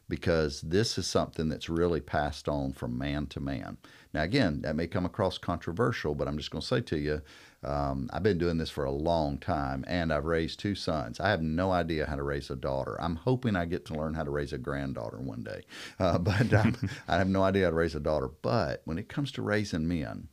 because 0.08 0.60
this 0.60 0.98
is 0.98 1.06
something 1.06 1.48
that's 1.48 1.68
really 1.68 2.00
passed 2.00 2.48
on 2.48 2.72
from 2.72 2.96
man 2.96 3.26
to 3.26 3.40
man. 3.40 3.76
Now, 4.14 4.22
again, 4.22 4.62
that 4.62 4.76
may 4.76 4.86
come 4.86 5.04
across 5.04 5.36
controversial, 5.38 6.14
but 6.14 6.28
I'm 6.28 6.38
just 6.38 6.50
going 6.50 6.62
to 6.62 6.66
say 6.66 6.80
to 6.80 6.98
you, 6.98 7.22
um, 7.66 8.08
I've 8.12 8.22
been 8.22 8.38
doing 8.38 8.58
this 8.58 8.70
for 8.70 8.84
a 8.84 8.90
long 8.90 9.38
time 9.38 9.84
and 9.88 10.12
I've 10.12 10.24
raised 10.24 10.60
two 10.60 10.74
sons. 10.74 11.18
I 11.18 11.30
have 11.30 11.42
no 11.42 11.72
idea 11.72 12.06
how 12.06 12.16
to 12.16 12.22
raise 12.22 12.48
a 12.48 12.56
daughter. 12.56 12.96
I'm 13.00 13.16
hoping 13.16 13.56
I 13.56 13.64
get 13.64 13.84
to 13.86 13.94
learn 13.94 14.14
how 14.14 14.22
to 14.22 14.30
raise 14.30 14.52
a 14.52 14.58
granddaughter 14.58 15.18
one 15.18 15.42
day, 15.42 15.62
uh, 15.98 16.18
but 16.18 16.52
I 16.54 17.18
have 17.18 17.28
no 17.28 17.42
idea 17.42 17.64
how 17.64 17.70
to 17.70 17.76
raise 17.76 17.94
a 17.94 18.00
daughter. 18.00 18.30
But 18.42 18.82
when 18.84 18.98
it 18.98 19.08
comes 19.08 19.32
to 19.32 19.42
raising 19.42 19.88
men, 19.88 20.28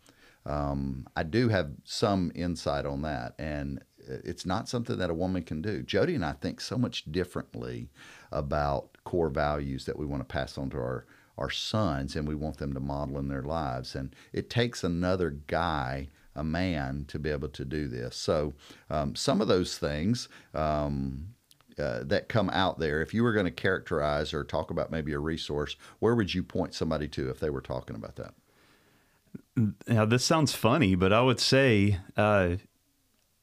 um, 0.45 1.07
I 1.15 1.23
do 1.23 1.49
have 1.49 1.71
some 1.83 2.31
insight 2.35 2.85
on 2.85 3.01
that. 3.01 3.33
And 3.39 3.81
it's 3.97 4.45
not 4.45 4.69
something 4.69 4.97
that 4.97 5.09
a 5.09 5.15
woman 5.15 5.43
can 5.43 5.61
do. 5.61 5.81
Jody 5.81 6.15
and 6.15 6.25
I 6.25 6.33
think 6.33 6.61
so 6.61 6.77
much 6.77 7.11
differently 7.11 7.89
about 8.31 8.97
core 9.05 9.29
values 9.29 9.85
that 9.85 9.97
we 9.97 10.05
want 10.05 10.21
to 10.21 10.31
pass 10.31 10.57
on 10.57 10.69
to 10.71 10.77
our 10.77 11.05
our 11.37 11.49
sons 11.49 12.15
and 12.15 12.27
we 12.27 12.35
want 12.35 12.57
them 12.57 12.73
to 12.73 12.79
model 12.79 13.17
in 13.17 13.27
their 13.27 13.41
lives. 13.41 13.95
And 13.95 14.15
it 14.31 14.49
takes 14.49 14.83
another 14.83 15.31
guy, 15.31 16.09
a 16.35 16.43
man, 16.43 17.05
to 17.07 17.19
be 17.19 17.29
able 17.29 17.49
to 17.49 17.65
do 17.65 17.87
this. 17.87 18.15
So 18.15 18.53
um, 18.89 19.15
some 19.15 19.41
of 19.41 19.47
those 19.47 19.77
things. 19.77 20.29
Um, 20.53 21.29
uh, 21.79 22.03
that 22.03 22.29
come 22.29 22.51
out 22.51 22.77
there, 22.77 23.01
if 23.01 23.15
you 23.15 23.23
were 23.23 23.33
going 23.33 23.47
to 23.47 23.51
characterize 23.51 24.31
or 24.31 24.43
talk 24.43 24.69
about 24.69 24.91
maybe 24.91 25.11
a 25.11 25.17
resource, 25.17 25.75
where 25.97 26.13
would 26.13 26.31
you 26.31 26.43
point 26.43 26.75
somebody 26.75 27.07
to 27.07 27.31
if 27.31 27.39
they 27.39 27.49
were 27.49 27.61
talking 27.61 27.95
about 27.95 28.15
that? 28.15 28.35
Now 29.87 30.05
this 30.05 30.23
sounds 30.23 30.53
funny, 30.53 30.95
but 30.95 31.11
I 31.11 31.21
would 31.21 31.39
say 31.39 31.99
uh, 32.15 32.57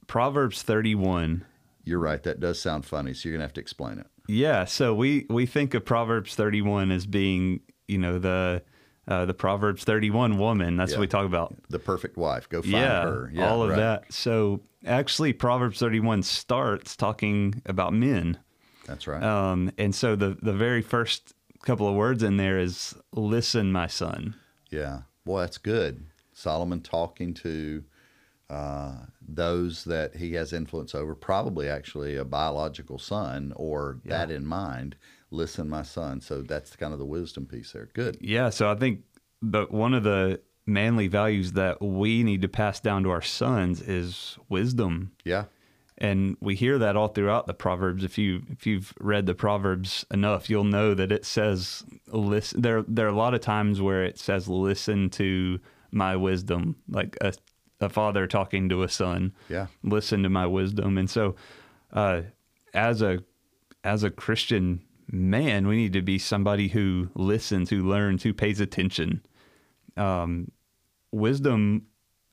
Proverbs 0.06 0.62
31. 0.62 1.44
You're 1.84 1.98
right. 1.98 2.22
That 2.22 2.40
does 2.40 2.60
sound 2.60 2.84
funny. 2.84 3.14
So 3.14 3.28
you're 3.28 3.36
going 3.36 3.40
to 3.40 3.46
have 3.46 3.54
to 3.54 3.60
explain 3.60 3.98
it. 3.98 4.06
Yeah, 4.28 4.64
so 4.64 4.94
we 4.94 5.26
we 5.28 5.46
think 5.46 5.74
of 5.74 5.84
Proverbs 5.84 6.36
31 6.36 6.92
as 6.92 7.06
being, 7.06 7.60
you 7.88 7.98
know, 7.98 8.20
the 8.20 8.62
uh, 9.10 9.26
the 9.26 9.34
Proverbs 9.34 9.84
31 9.84 10.38
woman. 10.38 10.76
That's 10.76 10.92
Yeah. 10.92 10.98
what 10.98 11.02
we 11.02 11.06
talk 11.08 11.26
about. 11.26 11.54
The 11.68 11.78
perfect 11.78 12.16
wife. 12.16 12.48
Go 12.48 12.62
find 12.62 12.72
yeah, 12.72 13.02
her. 13.02 13.32
all 13.40 13.62
of 13.62 13.70
right. 13.70 13.76
that. 13.76 14.12
So 14.12 14.60
actually, 14.86 15.32
Proverbs 15.34 15.78
31 15.80 16.22
starts 16.22 16.96
talking 16.96 17.60
about 17.66 17.92
men. 17.92 18.38
That's 18.86 19.06
right. 19.06 19.22
Um, 19.22 19.70
and 19.76 19.94
so 19.94 20.16
the 20.16 20.38
the 20.40 20.52
very 20.54 20.80
first 20.82 21.34
couple 21.62 21.86
of 21.88 21.94
words 21.94 22.22
in 22.22 22.36
there 22.38 22.58
is 22.58 22.94
"Listen, 23.12 23.70
my 23.72 23.86
son." 23.86 24.34
yeah. 24.70 25.02
Boy, 25.26 25.40
that's 25.40 25.58
good. 25.58 26.06
Solomon 26.32 26.80
talking 26.80 27.34
to 27.34 27.84
uh, 28.48 28.94
those 29.20 29.84
that 29.84 30.16
he 30.16 30.32
has 30.32 30.52
influence 30.52 30.94
over, 30.94 31.14
probably 31.14 31.68
actually 31.68 32.16
a 32.16 32.24
biological 32.24 32.98
son 32.98 33.52
or 33.54 33.98
that 34.06 34.30
in 34.30 34.46
mind. 34.46 34.96
Listen, 35.30 35.68
my 35.68 35.82
son. 35.82 36.20
So 36.20 36.42
that's 36.42 36.74
kind 36.76 36.92
of 36.92 36.98
the 36.98 37.04
wisdom 37.04 37.46
piece 37.46 37.72
there. 37.72 37.88
Good. 37.94 38.18
Yeah, 38.20 38.50
so 38.50 38.70
I 38.70 38.74
think 38.74 39.02
the 39.40 39.66
one 39.70 39.94
of 39.94 40.02
the 40.02 40.40
manly 40.66 41.08
values 41.08 41.52
that 41.52 41.80
we 41.82 42.22
need 42.22 42.42
to 42.42 42.48
pass 42.48 42.80
down 42.80 43.02
to 43.04 43.10
our 43.10 43.22
sons 43.22 43.80
is 43.80 44.38
wisdom. 44.48 45.12
Yeah. 45.24 45.44
And 45.98 46.36
we 46.40 46.54
hear 46.54 46.78
that 46.78 46.96
all 46.96 47.08
throughout 47.08 47.46
the 47.46 47.54
Proverbs. 47.54 48.04
If 48.04 48.16
you 48.16 48.42
if 48.50 48.66
you've 48.66 48.94
read 48.98 49.26
the 49.26 49.34
Proverbs 49.34 50.06
enough, 50.10 50.48
you'll 50.48 50.64
know 50.64 50.94
that 50.94 51.12
it 51.12 51.26
says 51.26 51.84
listen. 52.06 52.62
There 52.62 52.82
there 52.88 53.06
are 53.06 53.10
a 53.10 53.16
lot 53.16 53.34
of 53.34 53.40
times 53.40 53.80
where 53.80 54.04
it 54.04 54.18
says 54.18 54.48
listen 54.48 55.10
to 55.10 55.60
my 55.90 56.16
wisdom, 56.16 56.76
like 56.88 57.18
a 57.20 57.34
a 57.80 57.88
father 57.88 58.26
talking 58.26 58.68
to 58.68 58.82
a 58.82 58.88
son. 58.88 59.32
Yeah. 59.48 59.66
listen 59.82 60.22
to 60.22 60.28
my 60.28 60.46
wisdom. 60.46 60.98
And 60.98 61.08
so, 61.08 61.36
uh, 61.92 62.22
as 62.74 63.02
a 63.02 63.22
as 63.84 64.02
a 64.02 64.10
Christian 64.10 64.82
man, 65.10 65.66
we 65.66 65.76
need 65.76 65.92
to 65.94 66.02
be 66.02 66.18
somebody 66.18 66.68
who 66.68 67.10
listens, 67.14 67.70
who 67.70 67.82
learns, 67.82 68.22
who 68.22 68.32
pays 68.32 68.60
attention. 68.60 69.24
Um, 69.96 70.50
wisdom 71.12 71.86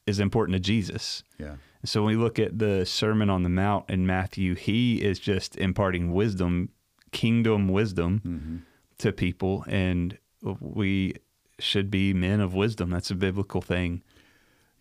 is 0.06 0.20
important 0.20 0.56
to 0.56 0.60
Jesus. 0.60 1.24
Yeah. 1.38 1.56
So 1.86 2.04
when 2.04 2.18
we 2.18 2.24
look 2.24 2.40
at 2.40 2.60
the 2.60 2.86
Sermon 2.86 3.30
on 3.30 3.44
the 3.44 3.50
Mount 3.50 3.90
in 3.90 4.06
Matthew, 4.06 4.56
he 4.56 5.02
is 5.02 5.20
just 5.20 5.56
imparting 5.58 6.14
wisdom, 6.14 6.70
kingdom 7.12 7.68
wisdom 7.70 8.66
to 8.98 9.12
people, 9.12 9.64
and 9.68 10.18
we 10.60 11.16
should 11.60 11.90
be 11.90 12.14
men 12.14 12.40
of 12.40 12.54
wisdom. 12.54 12.90
That's 12.90 13.12
a 13.12 13.16
biblical 13.16 13.62
thing. 13.62 14.04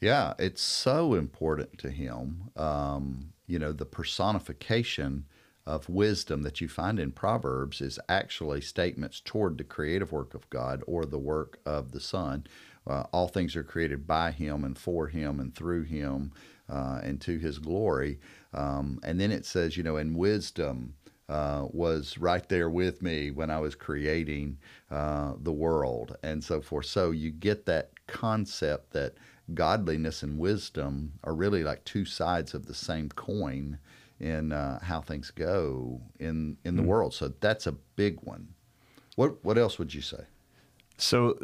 Yeah, 0.00 0.34
it's 0.38 0.62
so 0.62 1.14
important 1.14 1.78
to 1.78 1.90
him. 1.90 2.50
Um, 2.56 3.32
you 3.46 3.58
know, 3.58 3.72
the 3.72 3.86
personification 3.86 5.26
of 5.66 5.88
wisdom 5.88 6.42
that 6.42 6.60
you 6.60 6.68
find 6.68 7.00
in 7.00 7.10
Proverbs 7.10 7.80
is 7.80 7.98
actually 8.08 8.60
statements 8.60 9.20
toward 9.20 9.58
the 9.58 9.64
creative 9.64 10.12
work 10.12 10.34
of 10.34 10.48
God 10.50 10.82
or 10.86 11.04
the 11.04 11.18
work 11.18 11.58
of 11.66 11.92
the 11.92 12.00
Son. 12.00 12.46
Uh, 12.86 13.04
all 13.12 13.26
things 13.26 13.56
are 13.56 13.64
created 13.64 14.06
by 14.06 14.30
Him 14.30 14.64
and 14.64 14.78
for 14.78 15.08
Him 15.08 15.40
and 15.40 15.54
through 15.54 15.82
Him 15.82 16.32
uh, 16.70 17.00
and 17.02 17.20
to 17.22 17.38
His 17.38 17.58
glory. 17.58 18.20
Um, 18.54 19.00
and 19.02 19.20
then 19.20 19.32
it 19.32 19.44
says, 19.44 19.76
you 19.76 19.82
know, 19.82 19.96
in 19.96 20.14
wisdom, 20.14 20.94
uh, 21.28 21.66
was 21.72 22.18
right 22.18 22.48
there 22.48 22.70
with 22.70 23.02
me 23.02 23.30
when 23.30 23.50
I 23.50 23.58
was 23.58 23.74
creating 23.74 24.58
uh, 24.90 25.32
the 25.40 25.52
world 25.52 26.16
and 26.22 26.42
so 26.42 26.60
forth. 26.60 26.86
So 26.86 27.10
you 27.10 27.30
get 27.30 27.66
that 27.66 27.90
concept 28.06 28.92
that 28.92 29.14
godliness 29.54 30.22
and 30.22 30.38
wisdom 30.38 31.14
are 31.24 31.34
really 31.34 31.64
like 31.64 31.84
two 31.84 32.04
sides 32.04 32.54
of 32.54 32.66
the 32.66 32.74
same 32.74 33.08
coin 33.08 33.78
in 34.20 34.52
uh, 34.52 34.80
how 34.82 35.00
things 35.00 35.30
go 35.30 36.00
in 36.18 36.56
in 36.64 36.76
the 36.76 36.82
world. 36.82 37.14
So 37.14 37.32
that's 37.40 37.66
a 37.66 37.72
big 37.72 38.20
one. 38.22 38.48
What 39.16 39.44
what 39.44 39.58
else 39.58 39.78
would 39.78 39.94
you 39.94 40.02
say? 40.02 40.24
So 40.96 41.38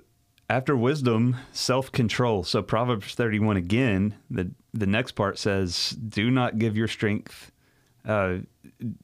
after 0.48 0.76
wisdom, 0.76 1.36
self-control. 1.52 2.44
So 2.44 2.62
Proverbs 2.62 3.14
31 3.14 3.56
again, 3.56 4.14
the 4.30 4.50
the 4.72 4.86
next 4.86 5.12
part 5.12 5.38
says, 5.38 5.90
"Do 5.90 6.30
not 6.30 6.58
give 6.58 6.76
your 6.76 6.88
strength 6.88 7.52
uh, 8.06 8.38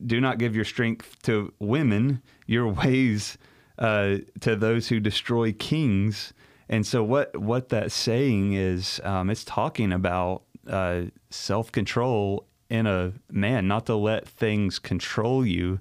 do 0.05 0.21
not 0.21 0.39
give 0.39 0.57
your 0.57 0.65
strength 0.65 1.23
to 1.23 1.53
women, 1.61 2.21
your 2.47 2.69
ways 2.69 3.39
uh, 3.79 4.17
to 4.41 4.57
those 4.57 4.89
who 4.89 5.01
destroy 5.01 5.53
kings." 5.53 6.33
And 6.69 6.87
so 6.87 7.03
what 7.03 7.37
what 7.39 7.71
that's 7.71 7.95
saying 7.95 8.53
is 8.53 9.01
um, 9.05 9.31
it's 9.31 9.45
talking 9.45 9.93
about 9.93 10.43
uh, 10.67 11.05
self-control 11.31 12.45
in 12.71 12.87
a 12.87 13.13
man, 13.31 13.67
not 13.67 13.87
to 13.87 13.95
let 13.95 14.29
things 14.29 14.79
control 14.79 15.45
you, 15.47 15.79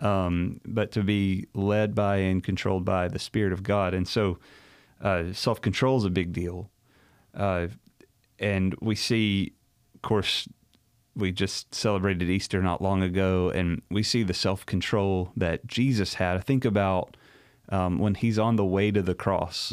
um, 0.00 0.60
but 0.66 0.90
to 0.92 1.02
be 1.02 1.46
led 1.54 1.94
by 1.94 2.16
and 2.16 2.42
controlled 2.42 2.84
by 2.84 3.08
the 3.08 3.18
Spirit 3.18 3.52
of 3.52 3.62
God. 3.62 3.94
And 3.94 4.06
so 4.08 4.38
uh, 5.00 5.32
self 5.32 5.60
control 5.60 5.98
is 5.98 6.04
a 6.04 6.10
big 6.10 6.32
deal. 6.32 6.70
Uh, 7.32 7.68
and 8.38 8.74
we 8.80 8.94
see, 8.94 9.52
of 9.94 10.02
course, 10.02 10.48
we 11.16 11.30
just 11.30 11.72
celebrated 11.74 12.28
Easter 12.28 12.60
not 12.60 12.82
long 12.82 13.02
ago, 13.02 13.50
and 13.50 13.82
we 13.90 14.02
see 14.02 14.24
the 14.24 14.34
self 14.34 14.66
control 14.66 15.30
that 15.36 15.66
Jesus 15.66 16.14
had. 16.14 16.36
I 16.36 16.40
think 16.40 16.64
about 16.64 17.16
um, 17.68 17.98
when 17.98 18.14
he's 18.16 18.38
on 18.38 18.56
the 18.56 18.64
way 18.64 18.90
to 18.90 19.02
the 19.02 19.14
cross 19.14 19.70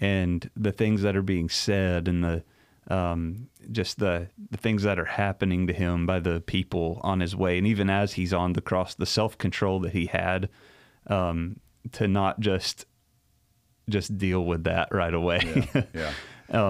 and 0.00 0.50
the 0.54 0.72
things 0.72 1.00
that 1.02 1.16
are 1.16 1.22
being 1.22 1.48
said 1.48 2.06
and 2.06 2.22
the 2.22 2.42
um, 2.88 3.48
just 3.72 3.98
the 3.98 4.28
the 4.50 4.56
things 4.56 4.82
that 4.84 4.98
are 4.98 5.04
happening 5.04 5.66
to 5.66 5.72
him 5.72 6.06
by 6.06 6.20
the 6.20 6.40
people 6.40 7.00
on 7.02 7.20
his 7.20 7.34
way, 7.34 7.58
and 7.58 7.66
even 7.66 7.90
as 7.90 8.14
he's 8.14 8.32
on 8.32 8.52
the 8.52 8.60
cross, 8.60 8.94
the 8.94 9.06
self 9.06 9.36
control 9.38 9.80
that 9.80 9.92
he 9.92 10.06
had 10.06 10.48
um, 11.08 11.58
to 11.92 12.06
not 12.08 12.40
just 12.40 12.86
just 13.88 14.18
deal 14.18 14.44
with 14.44 14.64
that 14.64 14.88
right 14.92 15.14
away. 15.14 15.40
Yeah. 15.74 15.82
yeah. 15.94 16.12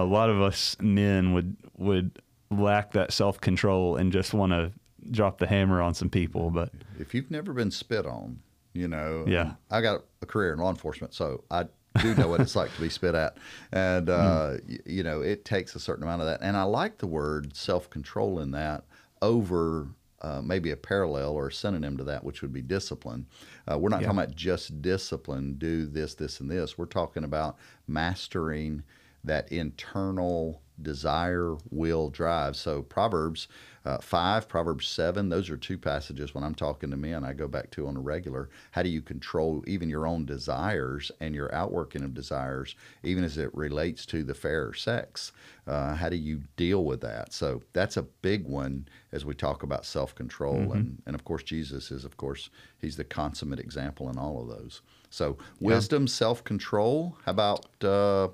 a 0.01 0.03
lot 0.03 0.29
of 0.29 0.41
us 0.41 0.75
men 0.79 1.33
would 1.33 1.55
would 1.77 2.19
lack 2.49 2.91
that 2.93 3.11
self 3.11 3.39
control 3.41 3.95
and 3.95 4.11
just 4.11 4.33
want 4.33 4.51
to 4.53 4.71
drop 5.11 5.37
the 5.37 5.47
hammer 5.47 5.81
on 5.81 5.93
some 5.93 6.09
people. 6.09 6.49
But 6.49 6.71
if 6.99 7.13
you've 7.13 7.31
never 7.31 7.53
been 7.53 7.71
spit 7.71 8.05
on, 8.05 8.39
you 8.73 8.87
know, 8.87 9.25
Yeah. 9.27 9.53
I 9.71 9.81
got 9.81 10.03
a 10.21 10.25
career 10.25 10.53
in 10.53 10.59
law 10.59 10.69
enforcement, 10.69 11.13
so 11.13 11.43
I 11.49 11.65
do 12.01 12.15
know 12.15 12.27
what 12.27 12.41
it's 12.41 12.55
like 12.55 12.73
to 12.75 12.81
be 12.81 12.89
spit 12.89 13.15
at, 13.15 13.37
and 13.71 14.09
uh, 14.09 14.57
y- 14.67 14.79
you 14.85 15.03
know, 15.03 15.21
it 15.21 15.45
takes 15.45 15.75
a 15.75 15.79
certain 15.79 16.03
amount 16.03 16.21
of 16.21 16.27
that. 16.27 16.39
And 16.41 16.55
I 16.57 16.63
like 16.63 16.97
the 16.99 17.07
word 17.07 17.55
self 17.55 17.89
control 17.89 18.39
in 18.39 18.51
that 18.51 18.83
over. 19.21 19.87
Uh, 20.19 20.41
maybe 20.41 20.71
a 20.71 20.75
parallel 20.75 21.33
or 21.33 21.49
a 21.49 21.51
synonym 21.53 21.95
to 21.95 22.03
that, 22.03 22.23
which 22.23 22.41
would 22.41 22.51
be 22.51 22.59
discipline. 22.59 23.27
Uh, 23.71 23.77
we're 23.77 23.87
not 23.87 24.01
Yeah. 24.01 24.07
talking 24.07 24.19
about 24.23 24.35
just 24.35 24.81
discipline, 24.81 25.53
do 25.59 25.85
this, 25.85 26.15
this, 26.15 26.39
and 26.39 26.49
this. 26.49 26.75
We're 26.75 26.85
talking 26.87 27.23
about 27.23 27.55
mastering 27.87 28.81
that 29.23 29.51
internal 29.51 30.63
desire, 30.81 31.55
will, 31.69 32.09
drive. 32.09 32.55
So 32.55 32.81
Proverbs 32.81 33.47
uh, 33.87 33.97
5, 33.99 34.49
Proverbs 34.49 34.85
7, 34.89 35.29
those 35.29 35.49
are 35.49 35.55
two 35.55 35.77
passages 35.77 36.35
when 36.35 36.43
I'm 36.43 36.53
talking 36.53 36.91
to 36.91 36.97
men 36.97 37.23
I 37.23 37.31
go 37.31 37.47
back 37.47 37.71
to 37.71 37.87
on 37.87 37.95
a 37.95 38.01
regular. 38.01 38.49
How 38.71 38.83
do 38.83 38.89
you 38.89 39.01
control 39.01 39.63
even 39.65 39.89
your 39.89 40.05
own 40.05 40.25
desires 40.25 41.09
and 41.21 41.33
your 41.33 41.53
outworking 41.55 42.03
of 42.03 42.13
desires, 42.13 42.75
even 43.03 43.23
as 43.23 43.37
it 43.37 43.49
relates 43.55 44.05
to 44.07 44.25
the 44.25 44.33
fairer 44.33 44.73
sex? 44.73 45.31
Uh, 45.65 45.95
how 45.95 46.09
do 46.09 46.17
you 46.17 46.41
deal 46.57 46.83
with 46.83 46.99
that? 46.99 47.31
So 47.31 47.61
that's 47.71 47.95
a 47.95 48.01
big 48.01 48.45
one 48.45 48.89
as 49.13 49.23
we 49.23 49.33
talk 49.33 49.63
about 49.63 49.85
self 49.85 50.13
control. 50.13 50.73
And, 50.73 51.01
and 51.05 51.15
of 51.15 51.23
course, 51.23 51.43
Jesus 51.43 51.89
is, 51.89 52.03
of 52.03 52.17
course, 52.17 52.49
he's 52.79 52.97
the 52.97 53.05
consummate 53.05 53.59
example 53.59 54.09
in 54.09 54.17
all 54.17 54.41
of 54.41 54.49
those. 54.49 54.81
So 55.09 55.37
wisdom, 55.61 56.07
self 56.07 56.43
control. 56.43 57.15
How 57.25 57.31
about 57.31 57.83
uh, 57.85 58.27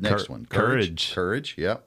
next 0.00 0.28
Cour- 0.28 0.36
one? 0.36 0.46
courage. 0.46 1.12
Courage, 1.12 1.56
yep. 1.58 1.86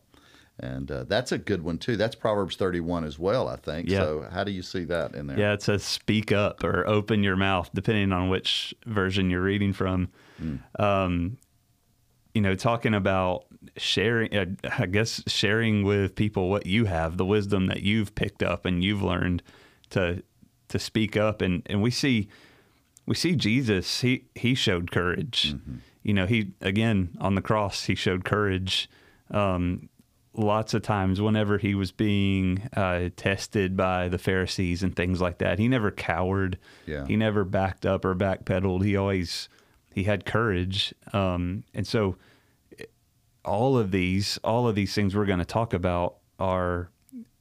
And 0.59 0.89
uh, 0.89 1.03
that's 1.03 1.31
a 1.31 1.37
good 1.37 1.63
one 1.63 1.77
too. 1.77 1.97
That's 1.97 2.15
Proverbs 2.15 2.55
31 2.55 3.03
as 3.03 3.19
well, 3.19 3.47
I 3.47 3.57
think. 3.57 3.89
Yeah. 3.89 4.01
So 4.01 4.27
how 4.31 4.43
do 4.43 4.51
you 4.51 4.63
see 4.63 4.85
that 4.85 5.13
in 5.13 5.27
there? 5.27 5.37
yeah, 5.37 5.53
it 5.53 5.61
says 5.61 5.83
speak 5.83 6.31
up 6.31 6.63
or 6.63 6.87
open 6.87 7.23
your 7.23 7.35
mouth, 7.35 7.69
depending 7.73 8.11
on 8.11 8.29
which 8.29 8.73
version 8.85 9.29
you're 9.29 9.41
reading 9.41 9.73
from. 9.73 10.09
Um, 10.79 11.37
you 12.33 12.41
know, 12.41 12.53
talking 12.55 12.93
about 12.93 13.45
sharing, 13.77 14.35
uh, 14.35 14.45
I 14.77 14.85
guess 14.85 15.23
sharing 15.27 15.83
with 15.83 16.15
people 16.15 16.49
what 16.49 16.65
you 16.67 16.85
have, 16.85 17.17
the 17.17 17.25
wisdom 17.25 17.67
that 17.67 17.81
you've 17.81 18.13
picked 18.13 18.43
up 18.43 18.65
and 18.65 18.83
you've 18.83 19.01
learned 19.01 19.41
to 19.91 20.23
to 20.69 20.79
speak 20.79 21.15
up, 21.17 21.41
and 21.41 21.63
and 21.67 21.81
we 21.81 21.91
see 21.91 22.29
we 23.05 23.15
see 23.15 23.35
Jesus. 23.35 24.01
He 24.01 24.25
he 24.35 24.53
showed 24.53 24.91
courage. 24.91 25.55
You 26.03 26.13
know, 26.13 26.25
he 26.25 26.51
again 26.61 27.17
on 27.19 27.35
the 27.35 27.41
cross 27.41 27.85
he 27.85 27.95
showed 27.95 28.23
courage. 28.23 28.89
Um, 29.31 29.89
lots 30.37 30.73
of 30.73 30.83
times, 30.83 31.19
whenever 31.19 31.57
he 31.57 31.75
was 31.75 31.91
being 31.91 32.69
uh, 32.75 33.09
tested 33.15 33.75
by 33.75 34.07
the 34.07 34.17
Pharisees 34.17 34.83
and 34.83 34.95
things 34.95 35.19
like 35.19 35.39
that, 35.39 35.59
he 35.59 35.67
never 35.67 35.91
cowered. 35.91 36.57
Yeah. 36.85 37.05
He 37.05 37.15
never 37.15 37.43
backed 37.43 37.85
up 37.85 38.05
or 38.05 38.15
backpedaled. 38.15 38.85
He 38.85 38.95
always 38.95 39.49
he 39.93 40.03
had 40.03 40.25
courage. 40.25 40.93
Um, 41.11 41.63
and 41.73 41.87
so 41.87 42.17
all 43.43 43.77
of 43.77 43.91
these 43.91 44.37
all 44.43 44.67
of 44.67 44.75
these 44.75 44.93
things 44.93 45.15
we're 45.15 45.25
going 45.25 45.39
to 45.39 45.45
talk 45.45 45.73
about 45.73 46.17
are 46.37 46.91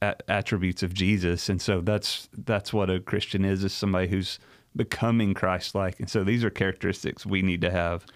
a- 0.01 0.17
attributes 0.31 0.83
of 0.83 0.95
Jesus 0.95 1.49
and 1.49 1.61
so 1.61 1.81
that's 1.81 2.29
that's 2.45 2.73
what 2.73 2.89
a 2.89 3.01
Christian 3.01 3.45
is 3.45 3.65
is 3.65 3.73
somebody 3.73 4.07
who's 4.07 4.39
becoming 4.75 5.35
Christ-like 5.35 5.99
and 5.99 6.09
so 6.09 6.23
these 6.23 6.45
are 6.45 6.51
characteristics 6.51 7.27
we 7.27 7.43
need 7.43 7.61
to 7.63 7.71
have 7.71 8.07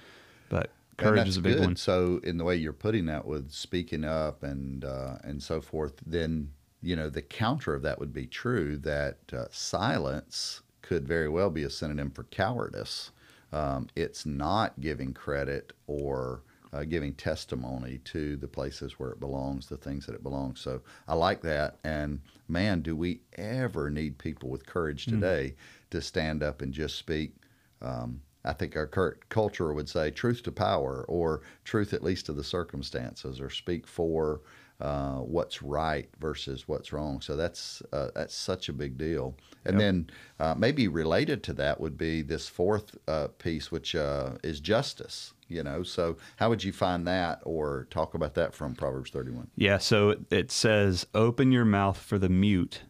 courage 1.01 1.29
is 1.29 1.37
a 1.37 1.41
big 1.41 1.57
good. 1.57 1.65
one 1.65 1.77
So 1.77 2.21
in 2.23 2.39
the 2.39 2.45
way 2.45 2.57
you're 2.57 2.73
putting 2.73 3.07
that 3.07 3.27
with 3.27 3.51
speaking 3.51 4.05
up 4.05 4.43
and 4.43 4.85
uh, 4.85 5.19
and 5.23 5.43
so 5.43 5.61
forth, 5.61 5.95
then 6.07 6.51
you 6.83 6.97
know 6.97 7.11
the 7.11 7.23
counter 7.23 7.75
of 7.75 7.83
that 7.83 7.99
would 7.99 8.13
be 8.13 8.27
true 8.27 8.77
that 8.79 9.19
uh, 9.33 9.47
silence 9.51 10.63
could 10.83 11.07
very 11.07 11.29
well 11.29 11.51
be 11.51 11.65
a 11.65 11.71
synonym 11.71 12.11
for 12.11 12.25
cowardice. 12.25 13.11
Um, 13.53 13.89
it's 13.97 14.25
not 14.27 14.81
giving 14.81 15.13
credit 15.13 15.73
or 15.87 16.43
uh, 16.73 16.85
giving 16.85 17.15
testimony 17.15 17.99
to 18.05 18.37
the 18.37 18.47
places 18.47 18.99
where 18.99 19.11
it 19.11 19.21
belongs, 19.21 19.67
the 19.67 19.77
things 19.77 20.07
that 20.07 20.15
it 20.15 20.23
belongs. 20.23 20.61
So 20.61 20.81
I 21.09 21.15
like 21.15 21.43
that. 21.43 21.79
And 21.85 22.21
man, 22.49 22.81
do 22.81 22.95
we 22.95 23.21
ever 23.37 23.91
need 23.91 24.19
people 24.19 24.49
with 24.49 24.67
courage 24.67 25.07
today 25.07 25.55
to 25.91 26.01
stand 26.01 26.43
up 26.43 26.63
and 26.63 26.73
just 26.73 26.97
speak? 26.97 27.35
Um, 27.83 28.21
I 28.44 28.53
think 28.53 28.76
our 28.76 28.87
current 28.87 29.29
culture 29.29 29.72
would 29.72 29.88
say 29.88 30.11
truth 30.11 30.42
to 30.44 30.53
power 30.53 31.05
or 31.09 31.42
truth 31.64 31.92
at 31.92 32.03
least 32.03 32.26
to 32.26 32.33
the 32.33 32.44
circumstances 32.44 33.40
or 33.40 33.50
speak 33.50 33.87
for 33.87 34.40
uh, 34.81 35.16
what's 35.16 35.62
right 35.62 36.09
versus 36.18 36.66
what's 36.66 36.92
wrong. 36.92 37.20
So 37.20 37.37
that's 37.37 37.83
uh, 37.92 38.09
that's 38.14 38.35
such 38.35 38.68
a 38.68 38.72
big 38.72 38.96
deal. 38.96 39.37
And 39.66 39.79
then 39.79 40.11
uh, 40.38 40.55
maybe 40.57 40.88
related 40.88 41.42
to 41.44 41.53
that 41.55 41.79
would 41.81 41.98
be 41.98 42.22
this 42.22 42.48
fourth 42.48 42.96
uh, 43.07 43.29
piece, 43.38 43.70
which 43.70 43.94
uh, 43.94 44.31
is 44.42 44.59
justice. 44.59 45.35
You 45.48 45.64
know, 45.64 45.83
so 45.83 46.16
how 46.37 46.48
would 46.48 46.64
you 46.64 46.72
find 46.72 47.07
that 47.09 47.40
or 47.42 47.88
talk 47.90 48.14
about 48.14 48.35
that 48.35 48.55
from 48.55 48.74
Proverbs 48.74 49.11
31? 49.11 49.48
yeah 49.57 49.79
so 49.79 50.14
it 50.31 50.50
says 50.53 51.07
open 51.12 51.50
your 51.50 51.64
mouth 51.64 51.98
for 51.98 52.18
the 52.18 52.29
mute 52.29 52.83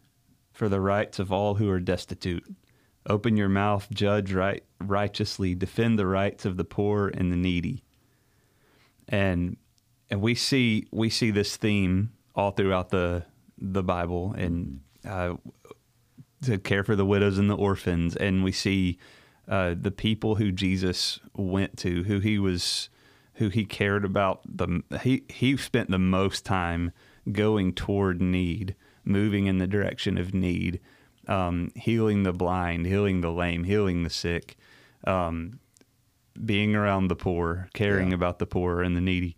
for 0.51 0.69
the 0.69 0.79
rights 0.79 1.17
of 1.17 1.31
all 1.31 1.55
who 1.55 1.67
are 1.69 1.79
destitute 1.79 2.43
open 3.07 3.35
your 3.37 3.49
mouth 3.49 3.87
judge 3.91 4.33
right 4.33 4.63
righteously 4.79 5.55
defend 5.55 5.97
the 5.97 6.05
rights 6.05 6.45
of 6.45 6.57
the 6.57 6.63
poor 6.63 7.07
and 7.07 7.31
the 7.31 7.37
needy 7.37 7.83
and 9.09 9.57
and 10.09 10.21
we 10.21 10.35
see 10.35 10.87
we 10.91 11.09
see 11.09 11.31
this 11.31 11.57
theme 11.57 12.11
all 12.35 12.51
throughout 12.51 12.89
the 12.89 13.25
the 13.57 13.83
Bible 13.83 14.33
and 14.37 14.81
uh, 15.07 15.35
to 16.43 16.57
care 16.57 16.83
for 16.83 16.95
the 16.95 17.05
widows 17.05 17.37
and 17.37 17.49
the 17.49 17.55
orphans, 17.55 18.15
and 18.15 18.43
we 18.43 18.51
see 18.51 18.97
uh, 19.47 19.75
the 19.79 19.91
people 19.91 20.35
who 20.35 20.51
Jesus 20.51 21.19
went 21.35 21.77
to, 21.77 22.03
who 22.03 22.19
he 22.19 22.39
was, 22.39 22.89
who 23.35 23.49
he 23.49 23.63
cared 23.63 24.03
about. 24.03 24.41
The 24.45 24.81
he 25.01 25.23
he 25.29 25.55
spent 25.57 25.91
the 25.91 25.99
most 25.99 26.45
time 26.45 26.91
going 27.31 27.73
toward 27.73 28.21
need, 28.21 28.75
moving 29.05 29.45
in 29.45 29.59
the 29.59 29.67
direction 29.67 30.17
of 30.17 30.33
need, 30.33 30.79
um, 31.27 31.71
healing 31.75 32.23
the 32.23 32.33
blind, 32.33 32.85
healing 32.85 33.21
the 33.21 33.31
lame, 33.31 33.63
healing 33.63 34.03
the 34.03 34.09
sick. 34.09 34.57
Um, 35.05 35.59
being 36.45 36.75
around 36.75 37.07
the 37.09 37.15
poor, 37.15 37.69
caring 37.73 38.09
Yeah. 38.09 38.15
about 38.15 38.39
the 38.39 38.45
poor 38.45 38.81
and 38.81 38.95
the 38.95 39.01
needy. 39.01 39.35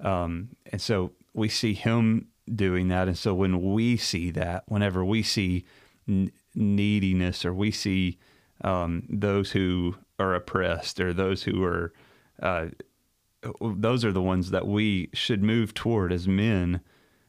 Um, 0.00 0.48
and 0.72 0.80
so 0.80 1.12
we 1.34 1.48
see 1.48 1.74
him 1.74 2.28
doing 2.52 2.88
that. 2.88 3.08
And 3.08 3.16
so 3.18 3.34
when 3.34 3.72
we 3.74 3.96
see 3.98 4.30
that, 4.30 4.64
whenever 4.66 5.04
we 5.04 5.22
see 5.22 5.64
n- 6.08 6.32
neediness 6.54 7.44
or 7.44 7.52
we 7.52 7.70
see 7.70 8.18
um, 8.62 9.02
those 9.10 9.50
who 9.52 9.96
are 10.18 10.34
oppressed 10.34 10.98
or 10.98 11.12
those 11.12 11.42
who 11.42 11.62
are, 11.62 11.92
uh, 12.40 12.68
those 13.60 14.04
are 14.04 14.12
the 14.12 14.22
ones 14.22 14.50
that 14.50 14.66
we 14.66 15.10
should 15.12 15.42
move 15.42 15.74
toward 15.74 16.10
as 16.12 16.26
men, 16.26 16.80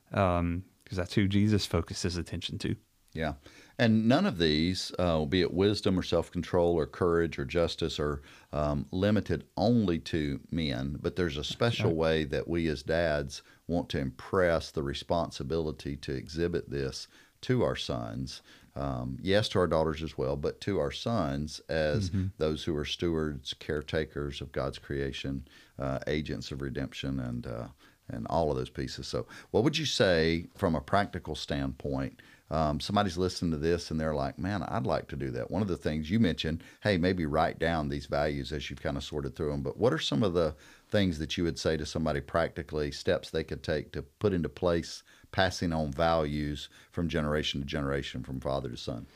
because 0.10 0.62
that's 0.94 1.14
who 1.14 1.28
Jesus 1.28 1.66
focuses 1.66 2.16
attention 2.18 2.58
to. 2.60 2.76
Yeah. 3.14 3.34
And 3.78 4.08
none 4.08 4.26
of 4.26 4.38
these, 4.38 4.92
uh, 5.00 5.26
be 5.26 5.42
it 5.42 5.54
wisdom 5.54 5.98
or 5.98 6.04
self 6.04 6.32
control 6.32 6.76
or 6.76 6.86
courage 6.86 7.40
or 7.40 7.46
justice, 7.46 8.00
are 8.00 8.22
um, 8.52 8.86
limited 8.92 9.46
only 9.58 10.00
to 10.00 10.40
men, 10.52 10.98
but 11.02 11.16
there's 11.16 11.38
a 11.38 11.44
special 11.44 11.96
way 11.96 12.24
that 12.26 12.48
we 12.48 12.68
as 12.68 12.84
dads 12.84 13.42
want 13.68 13.90
to 13.90 14.00
impress 14.00 14.72
the 14.72 14.84
responsibility 14.84 15.96
to 15.98 16.14
exhibit 16.14 16.70
this 16.70 17.08
to 17.42 17.64
our 17.64 17.76
sons. 17.76 18.42
Um, 18.76 19.18
yes, 19.22 19.50
to 19.50 19.60
our 19.60 19.68
daughters 19.68 20.02
as 20.02 20.18
well, 20.18 20.38
but 20.38 20.62
to 20.62 20.80
our 20.80 20.92
sons 20.92 21.60
as 21.68 22.10
those 22.38 22.64
who 22.64 22.76
are 22.78 22.86
stewards, 22.86 23.54
caretakers 23.54 24.40
of 24.40 24.52
God's 24.54 24.78
creation, 24.80 25.46
uh, 25.78 26.00
agents 26.08 26.52
of 26.52 26.62
redemption, 26.62 27.20
and 27.20 27.48
uh, 27.48 27.68
and 28.10 28.28
all 28.28 28.52
of 28.52 28.58
those 28.58 28.70
pieces. 28.70 29.08
So, 29.08 29.26
what 29.52 29.64
would 29.64 29.78
you 29.78 29.86
say 29.86 30.48
from 30.56 30.76
a 30.76 30.82
practical 30.82 31.36
standpoint? 31.36 32.22
Um, 32.52 32.82
somebody's 32.82 33.18
listening 33.18 33.52
to 33.52 33.58
this 33.58 33.92
and 33.92 34.00
they're 34.00 34.14
like, 34.14 34.38
man, 34.38 34.64
I'd 34.64 34.86
like 34.86 35.08
to 35.08 35.16
do 35.16 35.32
that. 35.32 35.50
One 35.50 35.62
of 35.62 35.70
the 35.70 35.78
things 35.78 36.12
you 36.12 36.20
mentioned, 36.20 36.64
hey, 36.82 36.98
maybe 36.98 37.26
write 37.26 37.60
down 37.60 37.88
these 37.88 38.08
values 38.08 38.52
as 38.52 38.70
you've 38.70 38.82
kind 38.82 38.98
of 38.98 39.06
sorted 39.06 39.38
through 39.38 39.52
them. 39.52 39.62
But 39.62 39.78
what 39.78 39.94
are 39.94 40.00
some 40.00 40.22
of 40.22 40.34
the 40.34 40.54
things 40.90 41.18
that 41.20 41.38
you 41.38 41.46
would 41.46 41.58
say 41.58 41.78
to 41.78 41.86
somebody 41.86 42.20
practically, 42.20 42.92
steps 42.92 43.30
they 43.30 43.46
could 43.46 43.64
take 43.64 43.94
to 43.94 44.02
put 44.02 44.34
into 44.34 44.50
place 44.50 45.02
passing 45.32 45.72
on 45.72 45.94
values 45.94 46.68
from 46.92 47.08
generation 47.08 47.62
to 47.62 47.66
generation, 47.66 48.22
from 48.22 48.42
father 48.42 48.68
to 48.68 48.78
son? 48.78 49.08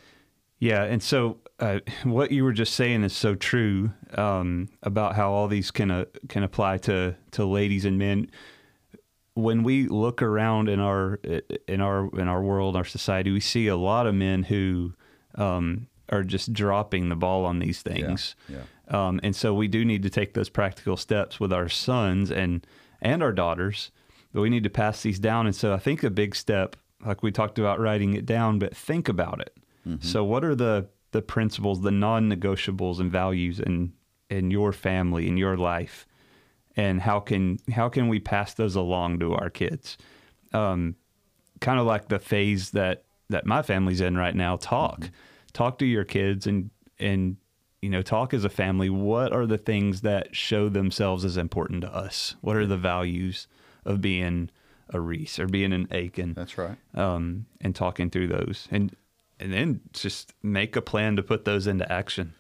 Yeah, 0.59 0.83
and 0.83 1.03
so 1.03 1.39
uh, 1.59 1.79
what 2.05 2.31
you 2.31 2.45
were 2.45 2.53
just 2.53 2.73
saying 2.73 3.03
is 3.03 3.11
so 3.13 3.35
true 3.35 3.91
um, 4.17 4.69
about 4.81 5.15
how 5.15 5.31
all 5.31 5.49
these 5.49 5.71
can 5.71 5.91
uh, 5.91 6.05
can 6.29 6.43
apply 6.43 6.77
to 6.79 7.15
to 7.31 7.45
ladies 7.45 7.83
and 7.83 7.99
men. 7.99 8.31
When 9.35 9.63
we 9.63 9.87
look 9.87 10.21
around 10.21 10.69
in 10.69 10.79
our 10.79 11.19
in 11.67 11.81
our 11.81 12.09
in 12.19 12.27
our 12.27 12.41
world, 12.41 12.75
our 12.75 12.85
society, 12.85 13.31
we 13.31 13.41
see 13.41 13.67
a 13.67 13.75
lot 13.75 14.07
of 14.07 14.15
men 14.15 14.43
who 14.43 14.93
um, 15.35 15.87
are 16.09 16.23
just 16.23 16.53
dropping 16.53 17.09
the 17.09 17.15
ball 17.15 17.45
on 17.45 17.59
these 17.59 17.81
things. 17.81 18.35
Yeah. 18.47 18.63
Um, 18.87 19.19
and 19.23 19.35
so 19.35 19.53
we 19.53 19.67
do 19.67 19.83
need 19.83 20.03
to 20.03 20.09
take 20.09 20.33
those 20.33 20.49
practical 20.49 20.95
steps 20.97 21.39
with 21.39 21.51
our 21.51 21.69
sons 21.69 22.31
and 22.31 22.65
and 23.01 23.21
our 23.21 23.33
daughters. 23.33 23.91
But 24.31 24.41
we 24.41 24.49
need 24.49 24.63
to 24.63 24.69
pass 24.69 25.01
these 25.01 25.19
down. 25.19 25.45
And 25.47 25.55
so 25.55 25.73
I 25.73 25.79
think 25.79 26.03
a 26.03 26.09
big 26.09 26.35
step, 26.35 26.75
like 27.05 27.23
we 27.23 27.31
talked 27.31 27.59
about 27.59 27.79
writing 27.79 28.13
it 28.13 28.25
down, 28.25 28.59
but 28.59 28.75
think 28.75 29.09
about 29.09 29.41
it. 29.41 29.55
So 29.99 30.23
what 30.23 30.43
are 30.43 30.55
the 30.55 30.87
the 31.11 31.21
principles, 31.21 31.81
the 31.81 31.91
non-negotiables 31.91 32.99
and 32.99 33.11
values 33.11 33.59
in 33.59 33.93
in 34.29 34.49
your 34.49 34.71
family, 34.71 35.27
in 35.27 35.37
your 35.37 35.57
life? 35.57 36.07
And 36.77 37.01
how 37.01 37.19
can 37.19 37.59
how 37.71 37.89
can 37.89 38.07
we 38.07 38.19
pass 38.19 38.53
those 38.53 38.75
along 38.75 39.19
to 39.19 39.33
our 39.33 39.49
kids? 39.49 39.97
Um, 40.53 40.95
kind 41.61 41.79
of 41.79 41.85
like 41.85 42.09
the 42.09 42.19
phase 42.19 42.71
that 42.71 43.03
that 43.29 43.45
my 43.45 43.61
family's 43.61 44.01
in 44.01 44.17
right 44.17 44.35
now 44.35 44.57
talk. 44.57 45.09
Talk 45.53 45.79
to 45.79 45.85
your 45.85 46.03
kids 46.03 46.47
and 46.47 46.69
and 46.99 47.37
you 47.81 47.89
know 47.89 48.01
talk 48.01 48.33
as 48.33 48.43
a 48.43 48.49
family. 48.49 48.89
What 48.89 49.31
are 49.31 49.45
the 49.45 49.57
things 49.57 50.01
that 50.01 50.35
show 50.35 50.69
themselves 50.69 51.23
as 51.23 51.37
important 51.37 51.81
to 51.81 51.95
us? 51.95 52.35
What 52.41 52.55
are 52.55 52.65
the 52.65 52.77
values 52.77 53.47
of 53.85 54.01
being 54.01 54.49
a 54.89 54.99
reese 54.99 55.39
or 55.39 55.47
being 55.47 55.73
an 55.73 55.87
aiken? 55.91 56.33
That's 56.33 56.57
right. 56.57 56.77
um, 56.93 57.45
and 57.61 57.75
talking 57.75 58.09
through 58.09 58.27
those. 58.27 58.67
And 58.69 58.95
and 59.39 59.53
then 59.53 59.81
just 59.93 60.33
make 60.43 60.75
a 60.75 60.81
plan 60.81 61.15
to 61.15 61.23
put 61.23 61.45
those 61.45 61.67
into 61.67 61.89
action. 61.91 62.33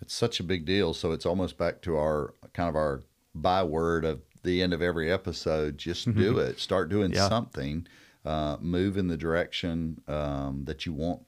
It's 0.00 0.14
such 0.14 0.40
a 0.40 0.44
big 0.44 0.64
deal. 0.64 0.94
So 0.94 1.12
it's 1.12 1.24
almost 1.24 1.56
back 1.56 1.80
to 1.82 1.96
our 1.96 2.34
kind 2.52 2.68
of 2.68 2.74
our 2.74 3.02
byword 3.34 4.04
of 4.04 4.20
the 4.42 4.62
end 4.62 4.72
of 4.72 4.82
every 4.82 5.10
episode. 5.10 5.78
Just 5.78 6.12
do 6.14 6.38
it. 6.38 6.58
Start 6.58 6.88
doing 6.88 7.12
Yeah. 7.12 7.28
something. 7.28 7.86
Uh, 8.24 8.56
move 8.60 8.96
in 8.96 9.08
the 9.08 9.16
direction 9.16 10.00
um, 10.06 10.64
that 10.66 10.86
you 10.86 10.92
want 10.92 11.22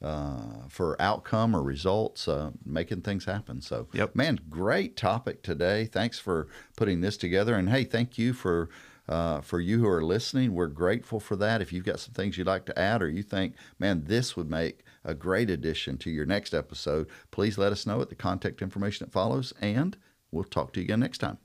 uh, 0.00 0.68
for 0.68 1.00
outcome 1.02 1.54
or 1.56 1.62
results, 1.62 2.28
uh, 2.28 2.52
making 2.64 3.00
things 3.02 3.24
happen. 3.24 3.60
So, 3.60 3.88
Yep. 3.92 4.14
man, 4.14 4.38
great 4.48 4.96
topic 4.96 5.42
today. 5.42 5.86
Thanks 5.86 6.20
for 6.20 6.46
putting 6.76 7.00
this 7.00 7.16
together. 7.16 7.56
And 7.56 7.68
hey, 7.70 7.84
thank 7.84 8.16
you 8.18 8.32
for 8.32 8.68
uh, 9.08 9.40
for 9.40 9.58
you 9.58 9.78
who 9.78 9.88
are 9.88 10.04
listening. 10.04 10.52
We're 10.52 10.66
grateful 10.66 11.18
for 11.18 11.34
that. 11.36 11.62
If 11.62 11.72
you've 11.72 11.86
got 11.86 11.98
some 11.98 12.12
things 12.12 12.36
you'd 12.36 12.46
like 12.46 12.66
to 12.66 12.78
add, 12.78 13.00
or 13.02 13.08
you 13.08 13.22
think, 13.22 13.54
man, 13.78 14.04
this 14.04 14.36
would 14.36 14.50
make 14.50 14.84
a 15.02 15.14
great 15.14 15.48
addition 15.48 15.96
to 15.98 16.10
your 16.10 16.26
next 16.26 16.52
episode, 16.52 17.08
please 17.30 17.56
let 17.56 17.72
us 17.72 17.86
know 17.86 18.02
at 18.02 18.10
the 18.10 18.14
contact 18.14 18.60
information 18.60 19.06
that 19.06 19.10
follows. 19.10 19.54
And 19.62 19.96
we'll 20.32 20.44
talk 20.44 20.72
to 20.74 20.80
you 20.80 20.84
again 20.84 21.00
next 21.00 21.18
time. 21.18 21.38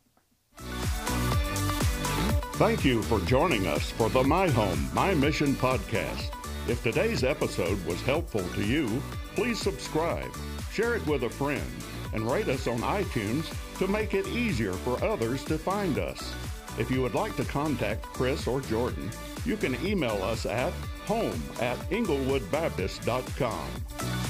Thank 2.58 2.86
you 2.86 3.02
for 3.04 3.20
joining 3.22 3.68
us 3.68 3.90
for 3.92 4.10
the 4.10 4.24
My 4.24 4.50
Home, 4.50 4.90
My 4.94 5.14
Mission 5.14 5.54
podcast. 5.56 6.32
If 6.68 6.84
today's 6.84 7.24
episode 7.24 7.84
was 7.86 8.02
helpful 8.04 8.48
to 8.50 8.64
you, 8.64 9.02
please 9.36 9.60
subscribe, 9.60 10.32
share 10.72 10.96
it 10.96 11.06
with 11.08 11.24
a 11.24 11.30
friend, 11.30 11.66
and 12.14 12.30
rate 12.30 12.48
us 12.48 12.68
on 12.68 12.80
iTunes 12.80 13.52
to 13.80 13.88
make 13.88 14.14
it 14.14 14.28
easier 14.28 14.74
for 14.74 15.04
others 15.04 15.44
to 15.46 15.58
find 15.58 15.98
us. 15.98 16.34
If 16.78 16.90
you 16.90 17.02
would 17.02 17.16
like 17.16 17.36
to 17.38 17.44
contact 17.44 18.04
Chris 18.04 18.48
or 18.48 18.62
Jordan, 18.62 19.10
you 19.46 19.58
can 19.58 19.76
email 19.86 20.24
us 20.24 20.46
at 20.46 20.72
home 21.06 21.42
at 21.60 21.78
inglewoodbaptist.com. 21.90 24.23